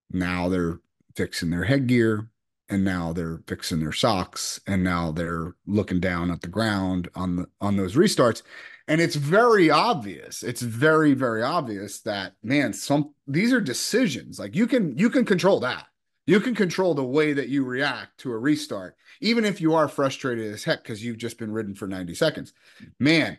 [0.09, 0.79] now they're
[1.17, 2.29] fixing their headgear
[2.69, 7.35] and now they're fixing their socks and now they're looking down at the ground on
[7.35, 8.41] the on those restarts.
[8.87, 14.39] And it's very obvious it's very very obvious that man some these are decisions.
[14.39, 15.87] Like you can you can control that
[16.31, 19.89] you can control the way that you react to a restart even if you are
[19.89, 22.53] frustrated as heck because you've just been ridden for 90 seconds.
[22.99, 23.37] Man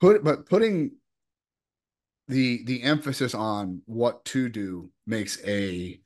[0.00, 0.92] put but putting
[2.28, 6.00] the the emphasis on what to do makes a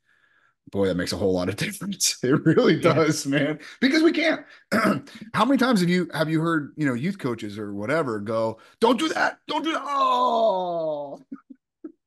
[0.72, 2.18] boy that makes a whole lot of difference.
[2.22, 3.38] It really does yeah.
[3.38, 4.44] man because we can't.
[5.34, 8.58] How many times have you have you heard you know youth coaches or whatever go
[8.80, 9.38] don't do that.
[9.46, 9.82] Don't do that.
[9.84, 11.20] Oh.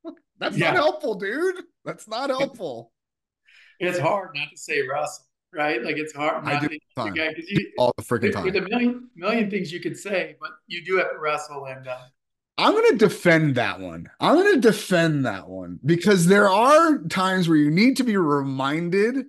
[0.40, 0.72] That's yeah.
[0.72, 1.62] not helpful dude.
[1.84, 2.92] That's not helpful
[3.80, 7.14] it's hard not to say russell right like it's hard I do to, time.
[7.16, 10.84] You, all the freaking time there's a million million things you could say but you
[10.84, 11.98] do have to wrestle and uh,
[12.60, 14.10] I'm going to defend that one.
[14.20, 18.18] I'm going to defend that one because there are times where you need to be
[18.18, 19.26] reminded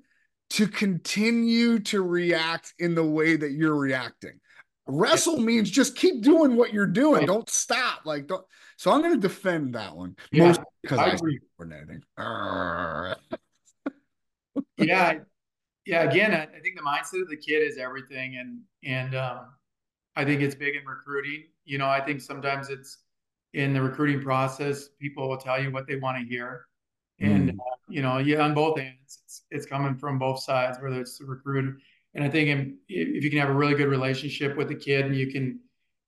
[0.49, 4.37] to continue to react in the way that you're reacting.
[4.85, 7.25] Wrestle means just keep doing what you're doing.
[7.25, 8.01] Don't stop.
[8.05, 8.45] Like don't.
[8.75, 10.17] So I'm going to defend that one.
[10.33, 11.39] Yeah, because I, I agree.
[11.57, 12.03] Coordinating.
[14.77, 15.19] Yeah,
[15.85, 16.03] yeah.
[16.03, 19.47] Again, I, I, think the mindset of the kid is everything, and and um,
[20.15, 21.43] I think it's big in recruiting.
[21.65, 22.97] You know, I think sometimes it's
[23.53, 26.65] in the recruiting process, people will tell you what they want to hear.
[27.19, 27.59] And, mm.
[27.59, 31.17] uh, you know, yeah, on both ends, it's, it's coming from both sides, whether it's
[31.17, 31.77] the recruit.
[32.13, 35.15] And I think if you can have a really good relationship with the kid and
[35.15, 35.59] you can,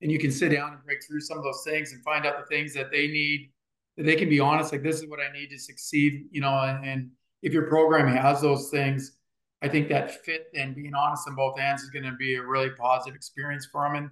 [0.02, 2.38] and you can sit down and break through some of those things and find out
[2.38, 3.50] the things that they need,
[3.96, 6.52] that they can be honest, like this is what I need to succeed, you know,
[6.52, 7.10] and, and
[7.44, 9.18] if your program has those things,
[9.62, 12.42] I think that fit and being honest on both ends is going to be a
[12.42, 13.96] really positive experience for them.
[13.96, 14.10] And,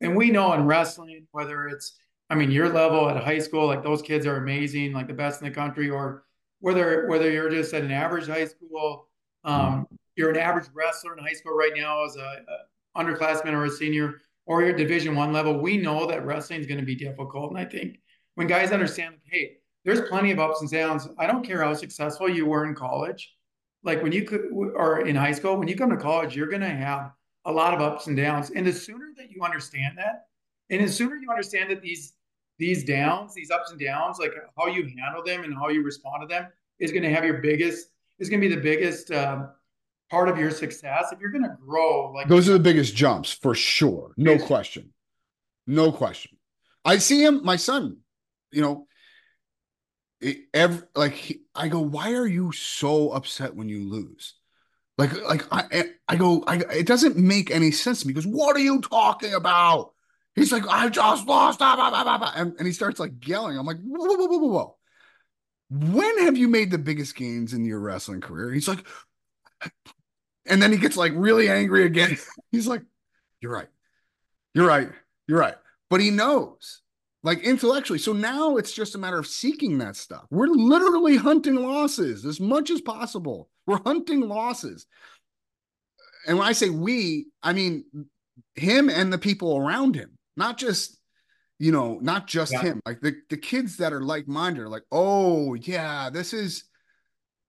[0.00, 1.98] and we know in wrestling, whether it's,
[2.30, 5.42] I mean, your level at high school, like those kids are amazing, like the best
[5.42, 6.24] in the country, or
[6.60, 9.08] whether whether you're just at an average high school,
[9.42, 13.64] um, you're an average wrestler in high school right now as a, a underclassman or
[13.64, 15.58] a senior, or you're at Division One level.
[15.58, 17.98] We know that wrestling is going to be difficult, and I think
[18.36, 21.08] when guys understand, hey, there's plenty of ups and downs.
[21.18, 23.34] I don't care how successful you were in college,
[23.82, 26.62] like when you could or in high school, when you come to college, you're going
[26.62, 27.12] to have
[27.44, 30.26] a lot of ups and downs, and the sooner that you understand that,
[30.70, 32.14] and the sooner you understand that these
[32.58, 36.22] these downs, these ups and downs, like how you handle them and how you respond
[36.22, 36.48] to them
[36.80, 37.88] is going to have your biggest,
[38.18, 39.48] is going to be the biggest um,
[40.10, 41.12] part of your success.
[41.12, 44.12] If you're going to grow, like those are the biggest jumps for sure.
[44.16, 44.92] No question.
[45.68, 46.36] No question.
[46.84, 47.98] I see him, my son,
[48.50, 48.87] you know,
[50.52, 54.34] every, like he, I go, why are you so upset when you lose?
[54.96, 58.12] Like, like I, eh, I go, I, it doesn't make any sense to me.
[58.12, 59.92] Because what are you talking about?
[60.34, 61.58] He's like, I just lost.
[61.58, 63.58] Blah, blah, blah, and, and he starts like yelling.
[63.58, 64.76] I'm like, whoa, whoa, whoa, whoa, whoa.
[65.70, 68.52] When have you made the biggest gains in your wrestling career?
[68.52, 68.86] He's like,
[70.46, 72.16] and then he gets like really angry again.
[72.52, 72.82] He's like,
[73.40, 73.68] You're right.
[74.54, 74.88] You're right.
[75.26, 75.56] You're right.
[75.90, 76.82] But he knows,
[77.28, 77.98] like intellectually.
[77.98, 80.24] So now it's just a matter of seeking that stuff.
[80.30, 83.50] We're literally hunting losses as much as possible.
[83.66, 84.86] We're hunting losses.
[86.26, 87.84] And when I say we, I mean
[88.54, 90.98] him and the people around him not just
[91.58, 92.62] you know not just yeah.
[92.62, 96.64] him like the, the kids that are like-minded are like oh yeah this is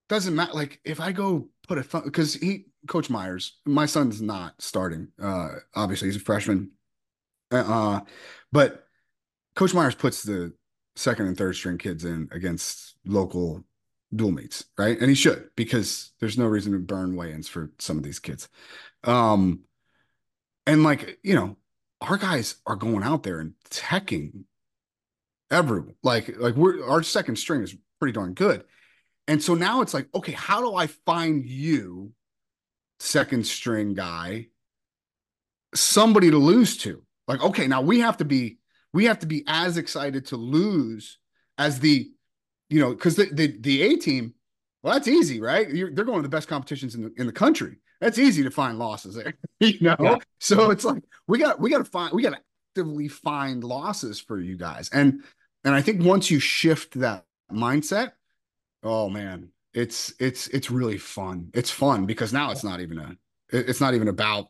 [0.07, 4.53] doesn't matter like if i go put a because he coach myers my son's not
[4.59, 6.71] starting uh obviously he's a freshman
[7.51, 8.01] uh
[8.51, 8.88] but
[9.55, 10.53] coach myers puts the
[10.95, 13.63] second and third string kids in against local
[14.15, 17.97] dual meets right and he should because there's no reason to burn weigh-ins for some
[17.97, 18.49] of these kids
[19.03, 19.59] um
[20.65, 21.55] and like you know
[22.01, 24.43] our guys are going out there and teching
[25.51, 25.95] everyone.
[26.03, 28.63] Like, like we're our second string is pretty darn good.
[29.27, 32.13] And so now it's like, okay, how do I find you,
[32.99, 34.47] second string guy,
[35.75, 37.03] somebody to lose to.
[37.27, 38.57] Like, okay, now we have to be
[38.93, 41.17] we have to be as excited to lose
[41.57, 42.09] as the,
[42.69, 44.33] you know, because the the the A team,
[44.81, 45.69] well, that's easy, right?
[45.69, 47.77] You're, they're going to the best competitions in the in the country.
[48.01, 49.95] That's easy to find losses there, you know.
[49.99, 50.17] Yeah.
[50.39, 54.19] So it's like we got we got to find we got to actively find losses
[54.19, 55.23] for you guys, and
[55.63, 58.11] and I think once you shift that mindset,
[58.83, 61.49] oh man, it's it's it's really fun.
[61.53, 63.17] It's fun because now it's not even a
[63.51, 64.47] it's not even about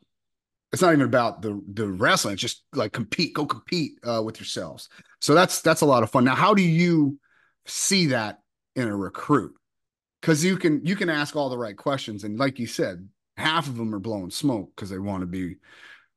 [0.71, 2.33] it's not even about the the wrestling.
[2.33, 4.89] It's just like compete, go compete uh, with yourselves.
[5.19, 6.23] So that's that's a lot of fun.
[6.23, 7.19] Now, how do you
[7.65, 8.39] see that
[8.75, 9.53] in a recruit?
[10.21, 13.67] Because you can you can ask all the right questions, and like you said, half
[13.67, 15.55] of them are blowing smoke because they want to be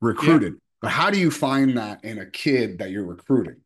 [0.00, 0.54] recruited.
[0.54, 0.58] Yeah.
[0.82, 3.56] But how do you find that in a kid that you're recruiting?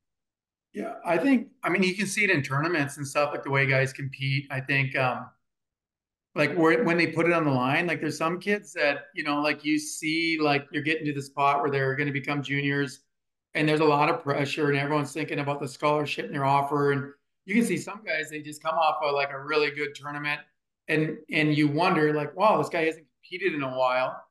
[0.72, 3.50] Yeah, I think I mean you can see it in tournaments and stuff like the
[3.50, 4.46] way guys compete.
[4.50, 5.26] I think um,
[6.36, 9.24] like where, when they put it on the line like there's some kids that you
[9.24, 12.42] know like you see like you're getting to the spot where they're going to become
[12.42, 13.00] juniors
[13.54, 16.92] and there's a lot of pressure and everyone's thinking about the scholarship and their offer
[16.92, 17.10] and
[17.46, 20.40] you can see some guys they just come off of like a really good tournament
[20.88, 24.22] and and you wonder like wow this guy hasn't competed in a while.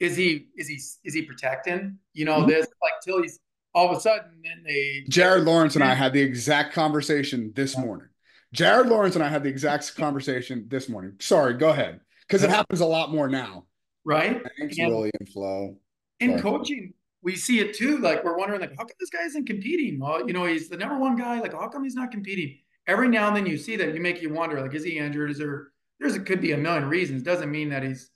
[0.00, 2.50] Is he is he is he protecting you know mm-hmm.
[2.50, 3.40] this like till he's
[3.74, 7.76] all of a sudden then they jared lawrence and i had the exact conversation this
[7.76, 8.08] morning
[8.52, 11.14] Jared Lawrence and I had the exact conversation this morning.
[11.20, 12.00] Sorry, go ahead.
[12.26, 13.64] Because it happens a lot more now.
[14.04, 14.42] Right.
[14.58, 15.76] Thanks, and, William Flo.
[16.20, 16.42] In Sorry.
[16.42, 17.98] coaching, we see it too.
[17.98, 19.98] Like we're wondering, like, how come this guy isn't competing?
[19.98, 21.40] Well, you know, he's the number one guy.
[21.40, 22.58] Like, how come he's not competing?
[22.86, 25.30] Every now and then you see that, you make you wonder, like, is he injured?
[25.30, 25.68] Is there
[26.00, 27.22] there's it could be a million reasons.
[27.22, 28.10] Doesn't mean that he's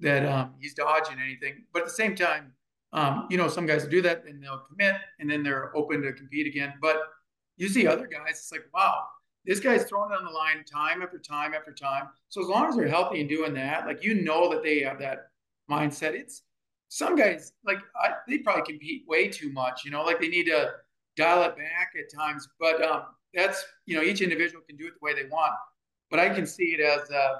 [0.00, 1.64] that um, he's dodging anything.
[1.72, 2.52] But at the same time,
[2.92, 6.12] um, you know, some guys do that and they'll commit and then they're open to
[6.12, 6.74] compete again.
[6.80, 6.96] But
[7.56, 9.04] you see other guys, it's like, wow,
[9.44, 12.08] this guy's throwing it on the line time after time after time.
[12.28, 14.98] So as long as they're healthy and doing that, like you know that they have
[15.00, 15.28] that
[15.70, 16.12] mindset.
[16.12, 16.42] It's
[16.88, 19.84] some guys like I, they probably compete way too much.
[19.84, 20.72] You know, like they need to
[21.16, 22.48] dial it back at times.
[22.60, 23.02] But um,
[23.34, 25.54] that's you know each individual can do it the way they want.
[26.10, 27.38] But I can see it as uh,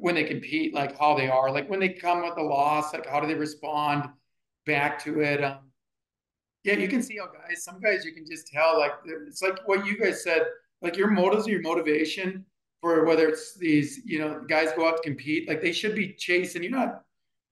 [0.00, 3.06] when they compete, like how they are, like when they come with a loss, like
[3.06, 4.08] how do they respond
[4.66, 5.44] back to it.
[5.44, 5.58] Um,
[6.64, 7.62] yeah, you can see how guys.
[7.62, 8.92] Some guys you can just tell, like
[9.26, 10.42] it's like what you guys said
[10.82, 12.44] like your motives or your motivation
[12.80, 16.12] for whether it's these, you know, guys go out to compete, like they should be
[16.12, 17.02] chasing, you're not,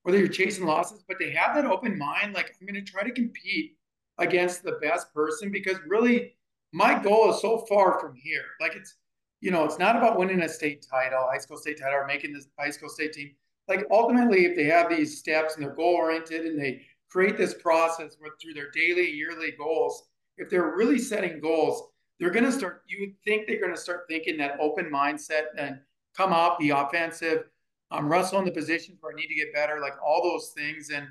[0.02, 3.02] whether you're chasing losses, but they have that open mind, like I'm going to try
[3.02, 3.76] to compete
[4.18, 6.36] against the best person because really
[6.72, 8.44] my goal is so far from here.
[8.60, 8.94] Like it's,
[9.40, 12.32] you know, it's not about winning a state title, high school state title, or making
[12.32, 13.32] this high school state team.
[13.68, 17.54] Like ultimately, if they have these steps and they're goal oriented and they create this
[17.54, 20.08] process with, through their daily, yearly goals,
[20.38, 23.80] if they're really setting goals, they're going to start, you would think they're going to
[23.80, 25.78] start thinking that open mindset and
[26.16, 27.44] come out, be offensive,
[27.90, 30.90] um, wrestle in the positions where I need to get better, like all those things.
[30.90, 31.06] And,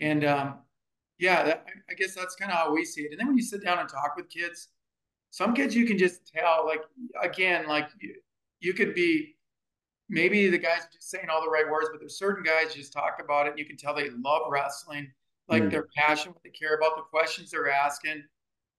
[0.00, 0.58] and, um,
[1.18, 3.12] yeah, that, I guess that's kind of how we see it.
[3.12, 4.68] And then when you sit down and talk with kids,
[5.30, 6.82] some kids you can just tell, like,
[7.22, 8.14] again, like you,
[8.60, 9.36] you could be,
[10.08, 12.92] maybe the guys are just saying all the right words, but there's certain guys just
[12.92, 15.10] talk about it and you can tell they love wrestling,
[15.48, 15.70] like mm.
[15.70, 18.22] they're passionate, they care about the questions they're asking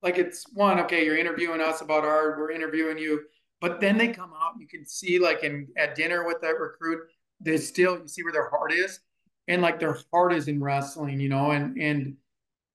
[0.03, 3.21] like it's one okay you're interviewing us about art we're interviewing you
[3.61, 6.99] but then they come out you can see like in at dinner with that recruit
[7.39, 8.99] they still you see where their heart is
[9.47, 12.15] and like their heart is in wrestling you know and and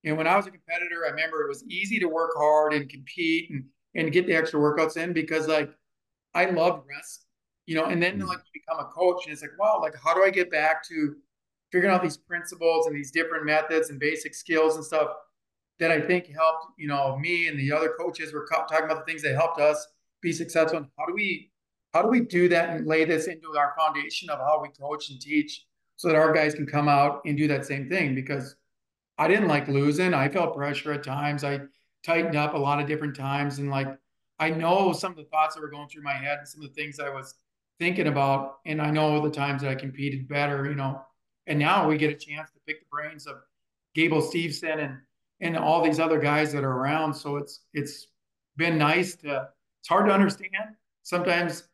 [0.04, 2.88] and when i was a competitor i remember it was easy to work hard and
[2.88, 5.70] compete and and get the extra workouts in because like
[6.34, 7.26] i loved rest
[7.66, 8.28] you know and then mm-hmm.
[8.28, 10.86] like you become a coach and it's like wow like how do i get back
[10.86, 11.14] to
[11.70, 15.08] figuring out these principles and these different methods and basic skills and stuff
[15.82, 19.12] that I think helped, you know, me and the other coaches were talking about the
[19.12, 19.84] things that helped us
[20.20, 20.78] be successful.
[20.78, 21.50] And how do we,
[21.92, 25.10] how do we do that and lay this into our foundation of how we coach
[25.10, 25.64] and teach
[25.96, 28.14] so that our guys can come out and do that same thing?
[28.14, 28.54] Because
[29.18, 30.14] I didn't like losing.
[30.14, 31.42] I felt pressure at times.
[31.42, 31.62] I
[32.04, 33.58] tightened up a lot of different times.
[33.58, 33.88] And like,
[34.38, 36.68] I know some of the thoughts that were going through my head and some of
[36.68, 37.34] the things I was
[37.80, 38.58] thinking about.
[38.66, 41.02] And I know the times that I competed better, you know,
[41.48, 43.38] and now we get a chance to pick the brains of
[43.96, 44.98] Gable Steveson and
[45.42, 47.12] and all these other guys that are around.
[47.12, 48.06] So it's it's
[48.56, 49.48] been nice to.
[49.80, 51.64] It's hard to understand sometimes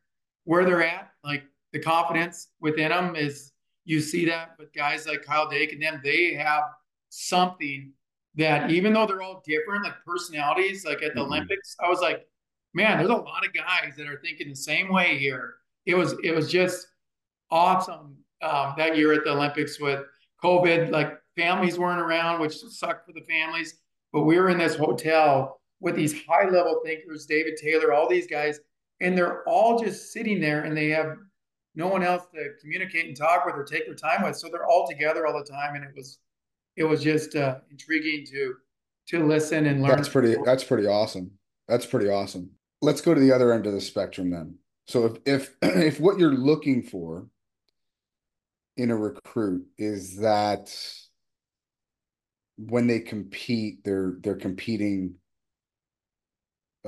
[0.45, 1.11] where they're at.
[1.23, 3.53] Like the confidence within them is
[3.85, 6.62] you see that, but guys like Kyle Dake and them, they have
[7.11, 7.93] something
[8.35, 11.33] that even though they're all different, like personalities, like at the mm-hmm.
[11.33, 12.27] Olympics, I was like,
[12.73, 15.57] man, there's a lot of guys that are thinking the same way here.
[15.85, 16.87] It was it was just
[17.51, 20.05] awesome um, that year at the Olympics with
[20.43, 20.91] COVID.
[20.91, 23.74] Like families weren't around, which sucked for the families.
[24.12, 28.26] But we were in this hotel with these high level thinkers, David Taylor, all these
[28.26, 28.59] guys,
[29.01, 31.16] and they're all just sitting there and they have
[31.74, 34.36] no one else to communicate and talk with or take their time with.
[34.36, 35.76] So they're all together all the time.
[35.76, 36.18] And it was,
[36.76, 38.55] it was just uh, intriguing to
[39.09, 39.97] to listen and learn.
[39.97, 40.36] That's pretty.
[40.45, 41.30] That's pretty awesome.
[41.66, 42.51] That's pretty awesome.
[42.82, 44.57] Let's go to the other end of the spectrum then.
[44.86, 47.26] So if if if what you're looking for
[48.76, 50.72] in a recruit is that
[52.59, 55.15] when they compete, they're they're competing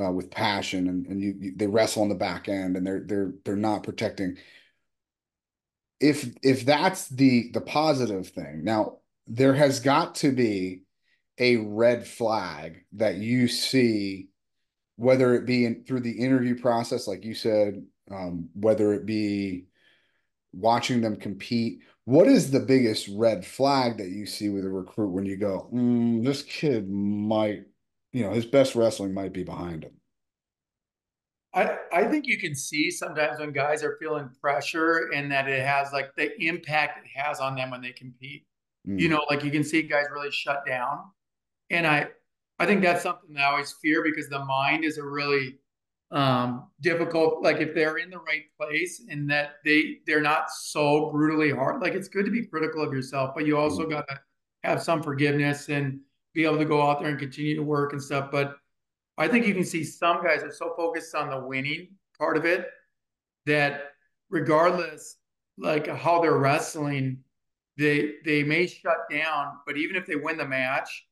[0.00, 3.04] uh, with passion and, and you, you, they wrestle on the back end and they're
[3.06, 4.36] they're they're not protecting.
[6.00, 10.82] If if that's the the positive thing, now there has got to be
[11.38, 14.28] a red flag that you see,
[14.96, 19.66] whether it be in, through the interview process, like you said, um, whether it be
[20.52, 21.80] watching them compete.
[22.04, 25.68] What is the biggest red flag that you see with a recruit when you go,
[25.72, 27.64] mm, this kid might,
[28.12, 29.92] you know, his best wrestling might be behind him?
[31.52, 35.64] I, I think you can see sometimes when guys are feeling pressure and that it
[35.64, 38.46] has like the impact it has on them when they compete.
[38.88, 39.00] Mm.
[39.00, 41.10] You know, like you can see guys really shut down.
[41.70, 42.08] And I
[42.58, 45.58] I think that's something that I always fear because the mind is a really
[46.12, 51.08] um difficult like if they're in the right place and that they they're not so
[51.10, 53.90] brutally hard like it's good to be critical of yourself but you also mm.
[53.90, 54.18] got to
[54.64, 56.00] have some forgiveness and
[56.34, 58.56] be able to go out there and continue to work and stuff but
[59.20, 62.46] I think you can see some guys are so focused on the winning part of
[62.46, 62.68] it
[63.44, 63.92] that
[64.30, 65.16] regardless
[65.58, 67.18] like how they're wrestling,
[67.76, 71.06] they they may shut down, but even if they win the match,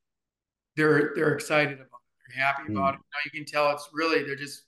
[0.74, 2.34] they're they're excited about it.
[2.34, 2.96] They're happy about mm.
[2.96, 3.00] it.
[3.12, 4.64] Now you can tell it's really they're just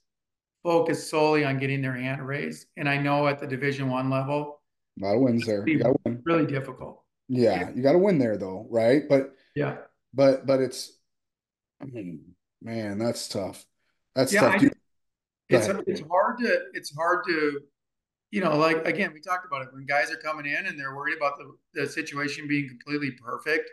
[0.63, 2.67] focused solely on getting their hand raised.
[2.77, 4.61] And I know at the division one level,
[5.01, 5.67] a lot of wins there.
[5.67, 6.21] You gotta win.
[6.25, 7.03] Really difficult.
[7.27, 7.69] Yeah, yeah.
[7.75, 9.03] you gotta win there though, right?
[9.07, 9.77] But yeah,
[10.13, 10.91] but but it's
[11.81, 12.31] I mean
[12.61, 13.65] Man, that's tough.
[14.15, 14.61] That's yeah, tough.
[14.61, 14.69] I,
[15.49, 17.59] it's it's hard to it's hard to
[18.29, 20.95] you know like again we talked about it when guys are coming in and they're
[20.95, 23.69] worried about the, the situation being completely perfect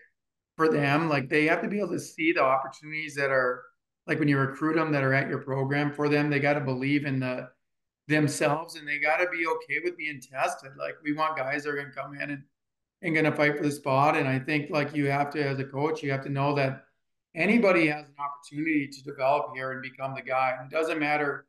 [0.57, 3.63] for them like they have to be able to see the opportunities that are
[4.09, 6.61] like when you recruit them that are at your program for them they got to
[6.61, 7.49] believe in the
[8.09, 11.71] themselves and they got to be okay with being tested like we want guys that
[11.71, 12.43] are going to come in and
[13.03, 15.59] and going to fight for the spot and i think like you have to as
[15.59, 16.85] a coach you have to know that
[17.35, 20.57] anybody has an opportunity to develop here and become the guy.
[20.63, 21.47] It doesn't matter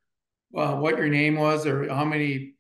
[0.51, 2.53] well, what your name was or how many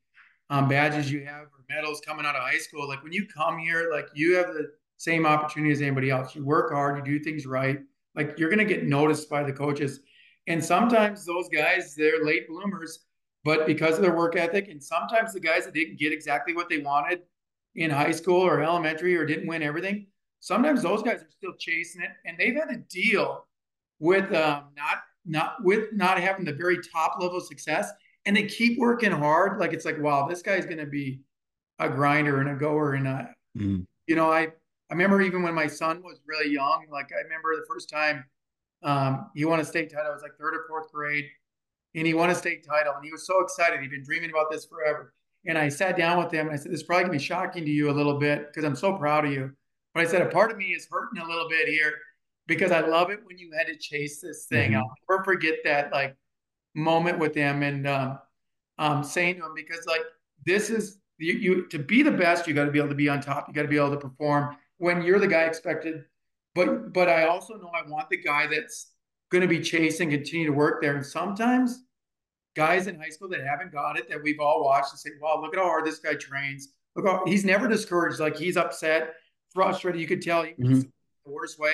[0.49, 2.87] um, badges you have or medals coming out of high school.
[2.87, 6.35] Like when you come here, like you have the same opportunity as anybody else.
[6.35, 7.79] You work hard, you do things right.
[8.15, 10.01] Like you're going to get noticed by the coaches.
[10.47, 13.05] And sometimes those guys, they're late bloomers,
[13.43, 16.69] but because of their work ethic, and sometimes the guys that didn't get exactly what
[16.69, 17.21] they wanted
[17.75, 20.07] in high school or elementary or didn't win everything,
[20.39, 23.45] sometimes those guys are still chasing it, and they've had to deal
[23.99, 27.91] with um, not not with not having the very top level success,
[28.25, 29.59] and they keep working hard.
[29.59, 31.21] Like it's like, wow, this guy's going to be
[31.79, 33.85] a grinder and a goer, and a, mm.
[34.07, 34.49] you know, I
[34.89, 38.25] I remember even when my son was really young, like I remember the first time
[38.81, 40.11] um, he won a state title.
[40.11, 41.25] I was like third or fourth grade,
[41.95, 43.81] and he won a state title, and he was so excited.
[43.81, 45.13] He'd been dreaming about this forever.
[45.45, 47.65] And I sat down with him and I said, "This is probably gonna be shocking
[47.65, 49.51] to you a little bit because I'm so proud of you."
[49.93, 51.93] But I said, a part of me is hurting a little bit here
[52.47, 54.71] because I love it when you had to chase this thing.
[54.71, 54.81] Mm-hmm.
[54.81, 56.15] I'll never forget that like
[56.75, 58.19] moment with him and um,
[58.77, 60.03] um, saying to him because like
[60.45, 63.09] this is you, you to be the best, you got to be able to be
[63.09, 63.47] on top.
[63.47, 66.03] You got to be able to perform when you're the guy expected.
[66.55, 68.91] But but I also know I want the guy that's
[69.29, 70.95] going to be chasing, continue to work there.
[70.95, 71.83] And sometimes
[72.55, 75.39] guys in high school that haven't got it, that we've all watched and say, "Wow,
[75.41, 76.69] look at how hard this guy trains.
[76.95, 78.19] Look, how, he's never discouraged.
[78.19, 79.13] Like he's upset
[79.53, 79.99] frustrated.
[79.99, 80.79] You could tell mm-hmm.
[80.79, 80.89] the
[81.25, 81.73] worst way.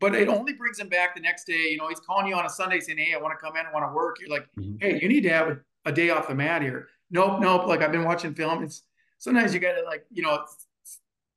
[0.00, 1.70] But it only brings him back the next day.
[1.70, 3.66] You know, he's calling you on a Sunday saying, Hey, I want to come in,
[3.66, 4.16] I want to work.
[4.20, 4.76] You're like, mm-hmm.
[4.80, 6.88] Hey, you need to have a, a, day off the mat here.
[7.10, 7.66] Nope, nope.
[7.66, 8.62] Like I've been watching film.
[8.62, 8.82] It's
[9.18, 10.44] sometimes you gotta like, you know,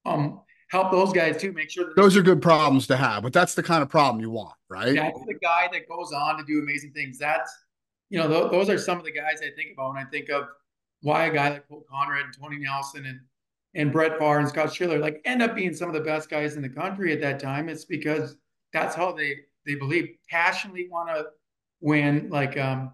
[0.05, 0.41] um
[0.72, 1.51] help those guys too.
[1.51, 4.32] Make sure those are good problems to have, but that's the kind of problem you
[4.32, 4.95] want, right?
[4.95, 7.19] That's the guy that goes on to do amazing things.
[7.19, 7.51] That's
[8.09, 10.30] you know, th- those are some of the guys I think about when I think
[10.30, 10.45] of
[11.01, 13.19] why a guy like Cole Konrad and Tony Nelson and
[13.74, 16.55] and Brett Pharr and Scott Schiller like end up being some of the best guys
[16.55, 17.69] in the country at that time.
[17.69, 18.36] It's because
[18.74, 21.26] that's how they they believe passionately want to
[21.82, 22.30] win.
[22.30, 22.91] Like um,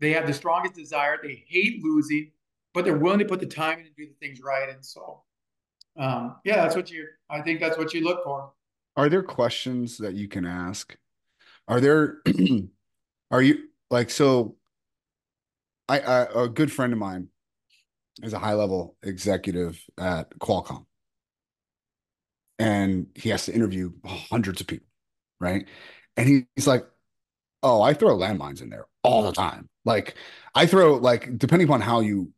[0.00, 1.18] they have the strongest desire.
[1.22, 2.30] They hate losing,
[2.74, 4.68] but they're willing to put the time in and do the things right.
[4.68, 5.22] And so,
[5.98, 7.06] um, yeah, that's what you.
[7.28, 8.52] I think that's what you look for.
[8.96, 10.96] Are there questions that you can ask?
[11.68, 12.22] Are there?
[13.30, 14.56] are you like so?
[15.88, 17.28] I, I a good friend of mine
[18.22, 20.86] is a high level executive at Qualcomm.
[22.58, 24.86] And he has to interview hundreds of people,
[25.40, 25.66] right?
[26.16, 26.86] And he's like,
[27.62, 29.68] Oh, I throw landmines in there all the time.
[29.84, 30.14] Like,
[30.54, 32.32] I throw, like, depending upon how you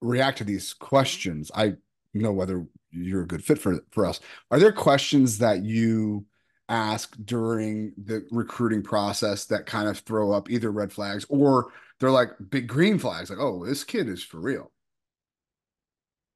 [0.00, 1.74] react to these questions, I
[2.22, 4.20] know whether you're a good fit for for us.
[4.50, 6.26] Are there questions that you
[6.68, 12.10] ask during the recruiting process that kind of throw up either red flags or they're
[12.10, 14.72] like big green flags, like, oh, this kid is for real?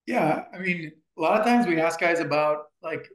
[0.07, 3.09] Yeah, I mean, a lot of times we ask guys about like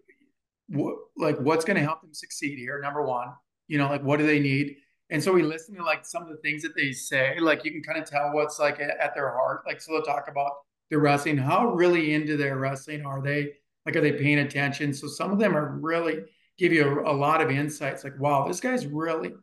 [0.68, 2.80] what like what's going to help them succeed here.
[2.82, 3.30] Number one,
[3.68, 4.78] you know, like what do they need?
[5.10, 7.38] And so we listen to like some of the things that they say.
[7.40, 9.64] Like you can kind of tell what's like at their heart.
[9.66, 10.52] Like so they'll talk about
[10.94, 11.38] their wrestling.
[11.38, 13.54] How really into their wrestling are they?
[13.84, 14.94] Like are they paying attention?
[14.94, 16.20] So some of them are really
[16.60, 18.04] give you a, a lot of insights.
[18.04, 19.34] Like wow, this guy's really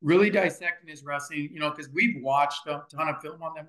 [0.00, 1.48] really dissecting his wrestling.
[1.52, 3.66] You know, because we've watched a ton of film on them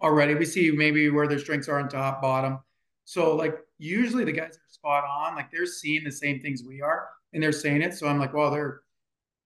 [0.00, 0.34] already.
[0.34, 2.60] We see maybe where their strengths are on top, bottom.
[3.04, 5.36] So like usually the guys are spot on.
[5.36, 7.92] Like they're seeing the same things we are, and they're saying it.
[7.92, 8.80] So I'm like, well, they're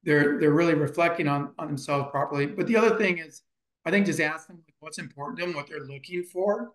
[0.05, 2.47] they're they're really reflecting on on themselves properly.
[2.47, 3.43] But the other thing is,
[3.85, 6.75] I think just ask them what's important to them, what they're looking for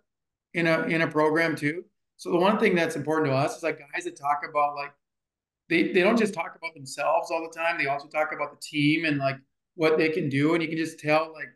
[0.53, 1.83] in a in a program too.
[2.17, 4.93] So the one thing that's important to us is like guys that talk about like
[5.69, 7.77] they they don't just talk about themselves all the time.
[7.77, 9.37] They also talk about the team and like
[9.75, 11.49] what they can do, and you can just tell like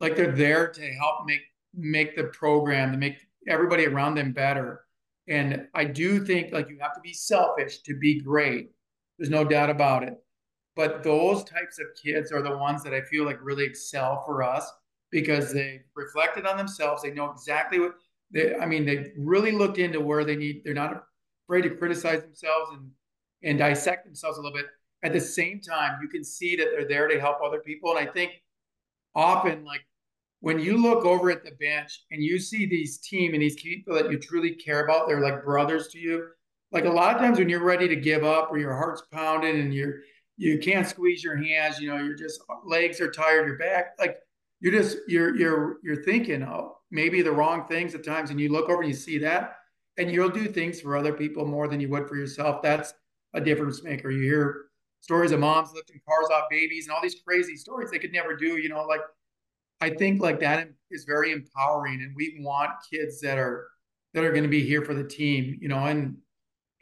[0.00, 1.42] like they're there to help make
[1.74, 3.16] make the program to make
[3.48, 4.84] everybody around them better.
[5.28, 8.70] And I do think like you have to be selfish to be great.
[9.18, 10.14] There's no doubt about it.
[10.74, 14.42] But those types of kids are the ones that I feel like really excel for
[14.42, 14.70] us
[15.10, 17.02] because they reflected on themselves.
[17.02, 17.94] They know exactly what
[18.32, 21.04] they, I mean, they really looked into where they need, they're not
[21.46, 22.90] afraid to criticize themselves and,
[23.42, 24.66] and dissect themselves a little bit.
[25.04, 27.96] At the same time, you can see that they're there to help other people.
[27.96, 28.32] And I think
[29.14, 29.80] often, like
[30.40, 33.94] when you look over at the bench and you see these team and these people
[33.94, 36.28] that you truly care about, they're like brothers to you.
[36.70, 39.60] Like a lot of times when you're ready to give up or your heart's pounding
[39.60, 40.00] and you're
[40.36, 44.16] you can't squeeze your hands you know you're just legs are tired your back like
[44.60, 48.50] you're just you're you're you're thinking oh maybe the wrong things at times and you
[48.50, 49.56] look over and you see that
[49.98, 52.62] and you'll do things for other people more than you would for yourself.
[52.62, 52.94] That's
[53.34, 54.10] a difference maker.
[54.10, 54.66] You hear
[55.00, 58.36] stories of moms lifting cars off babies and all these crazy stories they could never
[58.36, 59.00] do you know like
[59.80, 63.66] i think like that is very empowering and we want kids that are
[64.14, 66.16] that are going to be here for the team you know and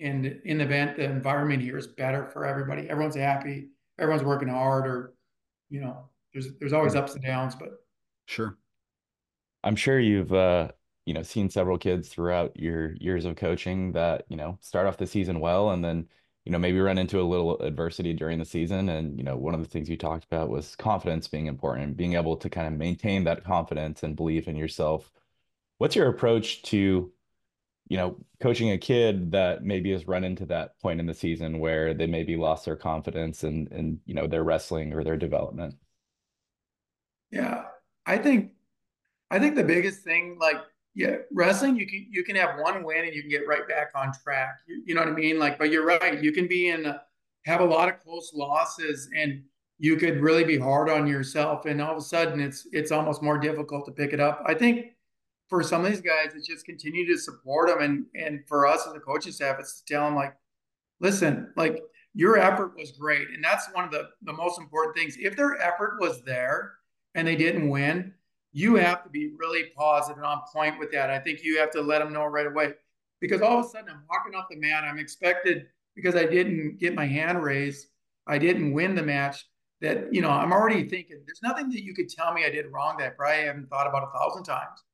[0.01, 2.89] and in the event the environment here is better for everybody.
[2.89, 3.69] Everyone's happy.
[3.99, 5.15] Everyone's working hard or
[5.69, 7.69] you know there's there's always ups and downs but
[8.25, 8.57] sure
[9.65, 10.69] i'm sure you've uh
[11.07, 14.97] you know seen several kids throughout your years of coaching that you know start off
[14.99, 16.07] the season well and then
[16.45, 19.55] you know maybe run into a little adversity during the season and you know one
[19.55, 22.75] of the things you talked about was confidence being important being able to kind of
[22.75, 25.11] maintain that confidence and belief in yourself
[25.79, 27.13] what's your approach to
[27.89, 31.59] you know, coaching a kid that maybe has run into that point in the season
[31.59, 35.75] where they maybe lost their confidence and and you know their wrestling or their development.
[37.31, 37.67] Yeah,
[38.07, 38.53] I think
[39.31, 40.57] I think the biggest thing, like
[40.95, 43.93] yeah, wrestling, you can you can have one win and you can get right back
[43.95, 44.59] on track.
[44.67, 45.39] You, you know what I mean?
[45.39, 46.95] Like, but you're right, you can be in
[47.47, 49.43] have a lot of close losses and
[49.79, 53.23] you could really be hard on yourself and all of a sudden it's it's almost
[53.23, 54.43] more difficult to pick it up.
[54.47, 54.93] I think
[55.49, 57.81] for some of these guys, it's just continue to support them.
[57.81, 60.35] And and for us as a coaching staff, it's to tell them like,
[61.01, 61.83] listen, like
[62.15, 63.29] your effort was great.
[63.31, 65.17] And that's one of the, the most important things.
[65.19, 66.73] If their effort was there
[67.15, 68.15] and they didn't win,
[68.53, 71.11] you have to be really positive and on point with that.
[71.11, 72.73] I think you have to let them know right away.
[73.21, 76.79] Because all of a sudden I'm walking off the mat, I'm expected because I didn't
[76.79, 77.87] get my hand raised,
[78.27, 79.47] I didn't win the match.
[79.81, 82.67] That you know, I'm already thinking there's nothing that you could tell me I did
[82.71, 84.85] wrong that I probably haven't thought about a thousand times.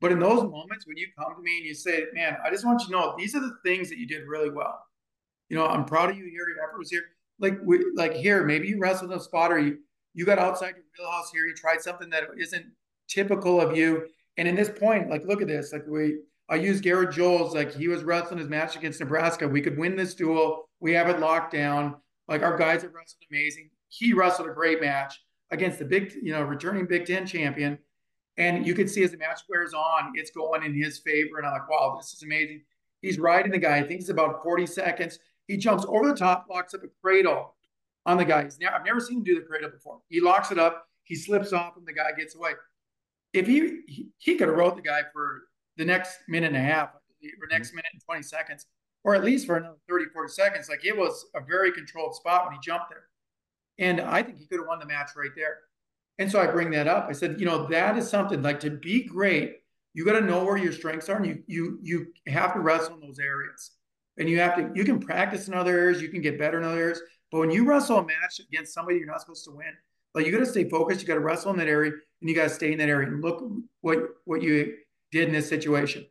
[0.00, 2.64] But in those moments when you come to me and you say, man, I just
[2.64, 4.84] want you to know these are the things that you did really well.
[5.48, 6.48] You know, I'm proud of you here.
[6.48, 7.02] Your effort was here.
[7.40, 9.78] Like we like here, maybe you wrestled a spot or you
[10.14, 11.46] you got outside your wheelhouse here.
[11.46, 12.66] You tried something that isn't
[13.08, 14.06] typical of you.
[14.36, 15.72] And in this point, like look at this.
[15.72, 19.48] Like we I use Garrett Joles, like he was wrestling his match against Nebraska.
[19.48, 20.68] We could win this duel.
[20.80, 21.96] We have it locked down.
[22.28, 23.70] Like our guys have wrestled amazing.
[23.88, 27.78] He wrestled a great match against the big, you know, returning Big Ten champion.
[28.36, 31.38] And you could see as the match wears on, it's going in his favor.
[31.38, 32.62] And I'm like, wow, this is amazing.
[33.00, 33.76] He's riding the guy.
[33.76, 35.18] I think it's about 40 seconds.
[35.46, 37.53] He jumps over the top, locks up a cradle
[38.06, 38.48] on the guy.
[38.60, 40.00] Ne- I've never seen him do the cradle before.
[40.08, 40.86] He locks it up.
[41.04, 42.52] He slips off, and the guy gets away.
[43.32, 45.42] If he he, he could have rode the guy for
[45.76, 47.76] the next minute and a half, or next mm-hmm.
[47.76, 48.66] minute and 20 seconds,
[49.02, 50.68] or at least for another 30, 40 seconds.
[50.68, 53.04] Like it was a very controlled spot when he jumped there.
[53.78, 55.58] And I think he could have won the match right there.
[56.18, 57.06] And so I bring that up.
[57.08, 59.56] I said, you know, that is something like to be great,
[59.94, 62.94] you got to know where your strengths are and you you you have to wrestle
[62.94, 63.72] in those areas.
[64.16, 66.64] And you have to you can practice in other areas, you can get better in
[66.64, 67.00] other areas.
[67.30, 69.72] But when you wrestle a match against somebody you're not supposed to win,
[70.14, 72.34] like you got to stay focused, you got to wrestle in that area and you
[72.36, 73.44] got to stay in that area and look
[73.80, 74.74] what what you
[75.10, 76.06] did in this situation.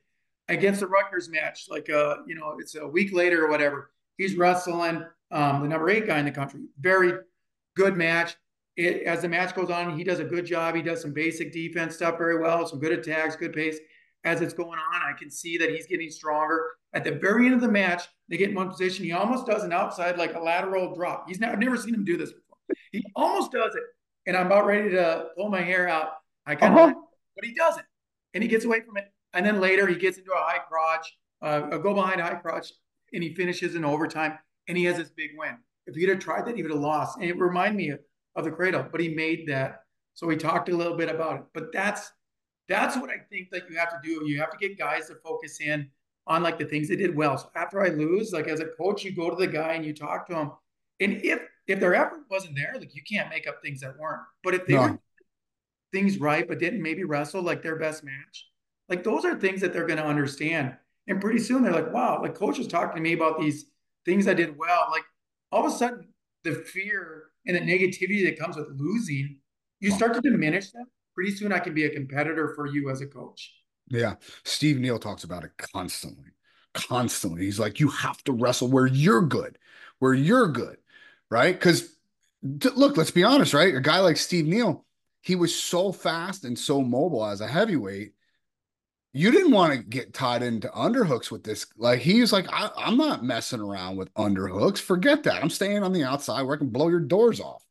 [0.48, 3.92] against the Rutgers match, like uh, you know, it's a week later or whatever.
[4.18, 6.62] He's wrestling um, the number eight guy in the country.
[6.80, 7.14] Very
[7.76, 8.36] good match.
[8.76, 10.76] It, as the match goes on, he does a good job.
[10.76, 13.78] He does some basic defense stuff very well, some good attacks, good pace.
[14.24, 16.72] As it's going on, I can see that he's getting stronger.
[16.94, 18.04] At the very end of the match,
[18.34, 19.06] they get in one position.
[19.06, 21.26] He almost does an outside, like a lateral drop.
[21.28, 22.58] He's not, I've never seen him do this before.
[22.92, 23.84] He almost does it.
[24.26, 26.14] And I'm about ready to pull my hair out.
[26.48, 26.96] I kind of, uh-huh.
[27.36, 27.86] but he doesn't.
[28.34, 29.14] And he gets away from it.
[29.34, 32.72] And then later he gets into a high crotch, uh, a go behind high crotch,
[33.14, 34.40] and he finishes in overtime.
[34.68, 35.56] And he has this big win.
[35.86, 37.20] If he'd have tried that, he would have lost.
[37.20, 38.00] And it reminded me of,
[38.36, 39.84] of the cradle, but he made that.
[40.16, 41.44] So we talked a little bit about it.
[41.54, 42.12] But that's
[42.68, 44.26] that's what I think that you have to do.
[44.26, 45.88] You have to get guys to focus in
[46.28, 47.38] on like the things they did well.
[47.38, 49.94] So after I lose, like as a coach, you go to the guy and you
[49.94, 50.52] talk to him.
[51.00, 54.22] And if if their effort wasn't there, like you can't make up things that weren't.
[54.44, 54.82] But if they no.
[54.82, 55.00] were
[55.92, 58.48] things right, but didn't maybe wrestle like their best match,
[58.90, 60.76] like those are things that they're going to understand.
[61.08, 63.66] And pretty soon they're like, wow, like coach was talking to me about these
[64.06, 64.88] things I did well.
[64.92, 65.04] Like
[65.52, 66.08] all of a sudden,
[66.44, 69.38] the fear and the negativity that comes with losing,
[69.80, 70.86] you start to diminish that.
[71.14, 73.54] Pretty soon I can be a competitor for you as a coach.
[73.90, 74.16] Yeah.
[74.44, 76.32] Steve Neal talks about it constantly.
[76.74, 77.46] Constantly.
[77.46, 79.58] He's like, you have to wrestle where you're good,
[80.00, 80.78] where you're good.
[81.30, 81.54] Right.
[81.54, 81.96] Because
[82.44, 83.76] look, let's be honest, right?
[83.76, 84.86] A guy like Steve Neal,
[85.22, 88.14] he was so fast and so mobile as a heavyweight.
[89.14, 91.68] You didn't want to get tied into underhooks with this.
[91.78, 94.80] Like he's like, I, am not messing around with underhooks.
[94.80, 95.42] Forget that.
[95.42, 97.64] I'm staying on the outside where I can blow your doors off,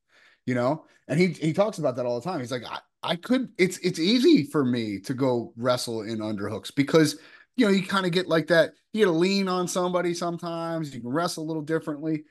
[0.47, 0.85] you know?
[1.09, 2.41] And he he talks about that all the time.
[2.41, 6.75] He's like, I, I could it's it's easy for me to go wrestle in underhooks
[6.75, 7.19] because
[7.57, 10.95] you know you kind of get like that you get to lean on somebody sometimes
[10.95, 12.25] you can wrestle a little differently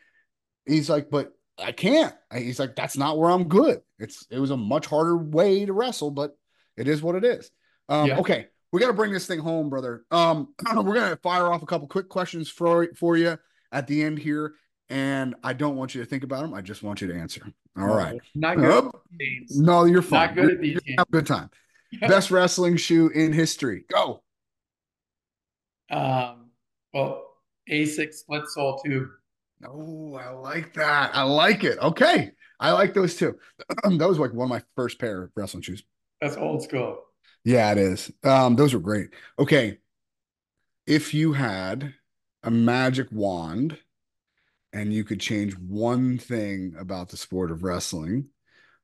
[0.65, 4.51] he's like but i can't he's like that's not where i'm good it's it was
[4.51, 6.37] a much harder way to wrestle but
[6.77, 7.51] it is what it is
[7.89, 8.17] um yeah.
[8.17, 11.67] okay we got to bring this thing home brother um we're gonna fire off a
[11.67, 13.37] couple quick questions for for you
[13.71, 14.53] at the end here
[14.91, 16.53] and I don't want you to think about them.
[16.53, 17.41] I just want you to answer.
[17.77, 18.21] All no, right.
[18.35, 18.91] Not good.
[19.51, 20.27] no, you're fine.
[20.27, 20.95] Not good at these games.
[20.99, 21.49] Have a good time.
[22.01, 23.85] Best wrestling shoe in history.
[23.89, 24.21] Go.
[25.89, 26.51] Um.
[26.93, 27.25] Well,
[27.69, 29.07] Asics split sole tube.
[29.65, 31.15] Oh, I like that.
[31.15, 31.79] I like it.
[31.79, 32.31] Okay.
[32.59, 33.37] I like those too.
[33.83, 35.83] that was like one of my first pair of wrestling shoes.
[36.19, 36.99] That's old school.
[37.45, 38.11] Yeah, it is.
[38.23, 39.09] Um, those were great.
[39.39, 39.77] Okay.
[40.85, 41.93] If you had
[42.43, 43.77] a magic wand
[44.73, 48.27] and you could change one thing about the sport of wrestling,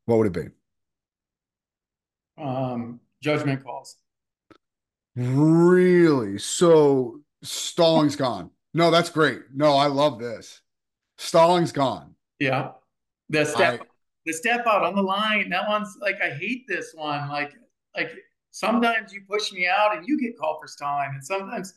[0.05, 2.41] what would it be?
[2.41, 3.95] Um, judgment calls.
[5.15, 6.38] Really?
[6.38, 8.51] So Stalling's gone.
[8.73, 9.41] No, that's great.
[9.53, 10.61] No, I love this.
[11.17, 12.15] Stalling's gone.
[12.39, 12.71] Yeah.
[13.29, 13.85] The step I,
[14.25, 15.49] the step out on the line.
[15.49, 17.29] That one's like I hate this one.
[17.29, 17.53] Like
[17.95, 18.11] like
[18.51, 21.73] sometimes you push me out and you get called for stalling, and sometimes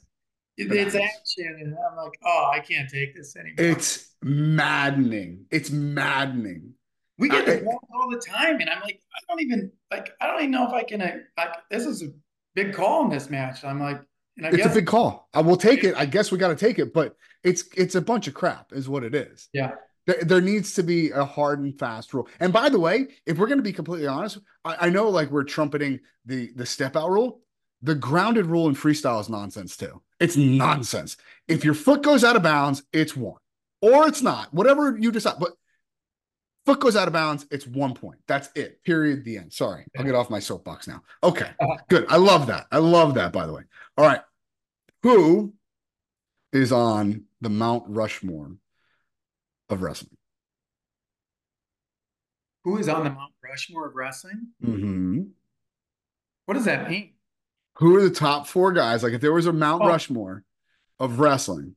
[0.60, 3.54] it's action, and I'm like, oh, I can't take this anymore.
[3.58, 5.46] It's maddening.
[5.50, 6.74] It's maddening.
[7.18, 10.10] We get the calls all the time, and I'm like, I don't even like.
[10.20, 11.02] I don't even know if I can.
[11.02, 12.08] Uh, like, this is a
[12.54, 13.64] big call in this match.
[13.64, 14.00] I'm like,
[14.36, 15.28] and I it's guess, a big call.
[15.34, 15.94] I will take it.
[15.96, 18.88] I guess we got to take it, but it's it's a bunch of crap, is
[18.88, 19.48] what it is.
[19.52, 19.72] Yeah.
[20.06, 22.26] There, there needs to be a hard and fast rule.
[22.40, 25.30] And by the way, if we're going to be completely honest, I, I know like
[25.30, 27.42] we're trumpeting the the step out rule.
[27.82, 30.02] The grounded rule in freestyle is nonsense too.
[30.20, 31.16] It's nonsense.
[31.48, 33.40] If your foot goes out of bounds, it's one,
[33.80, 34.52] or it's not.
[34.52, 35.36] Whatever you decide.
[35.40, 35.52] But
[36.66, 38.20] foot goes out of bounds, it's one point.
[38.28, 38.84] That's it.
[38.84, 39.24] Period.
[39.24, 39.52] The end.
[39.52, 41.02] Sorry, I'll get off my soapbox now.
[41.22, 41.78] Okay, uh-huh.
[41.88, 42.06] good.
[42.08, 42.66] I love that.
[42.70, 43.32] I love that.
[43.32, 43.62] By the way.
[43.96, 44.20] All right.
[45.02, 45.54] Who
[46.52, 48.52] is on the Mount Rushmore
[49.70, 50.16] of wrestling?
[52.64, 54.48] Who is on the Mount Rushmore of wrestling?
[54.62, 55.22] Mm-hmm.
[56.44, 57.14] What does that mean?
[57.76, 59.02] Who are the top four guys?
[59.02, 59.88] Like if there was a Mount oh.
[59.88, 60.44] Rushmore
[60.98, 61.76] of wrestling,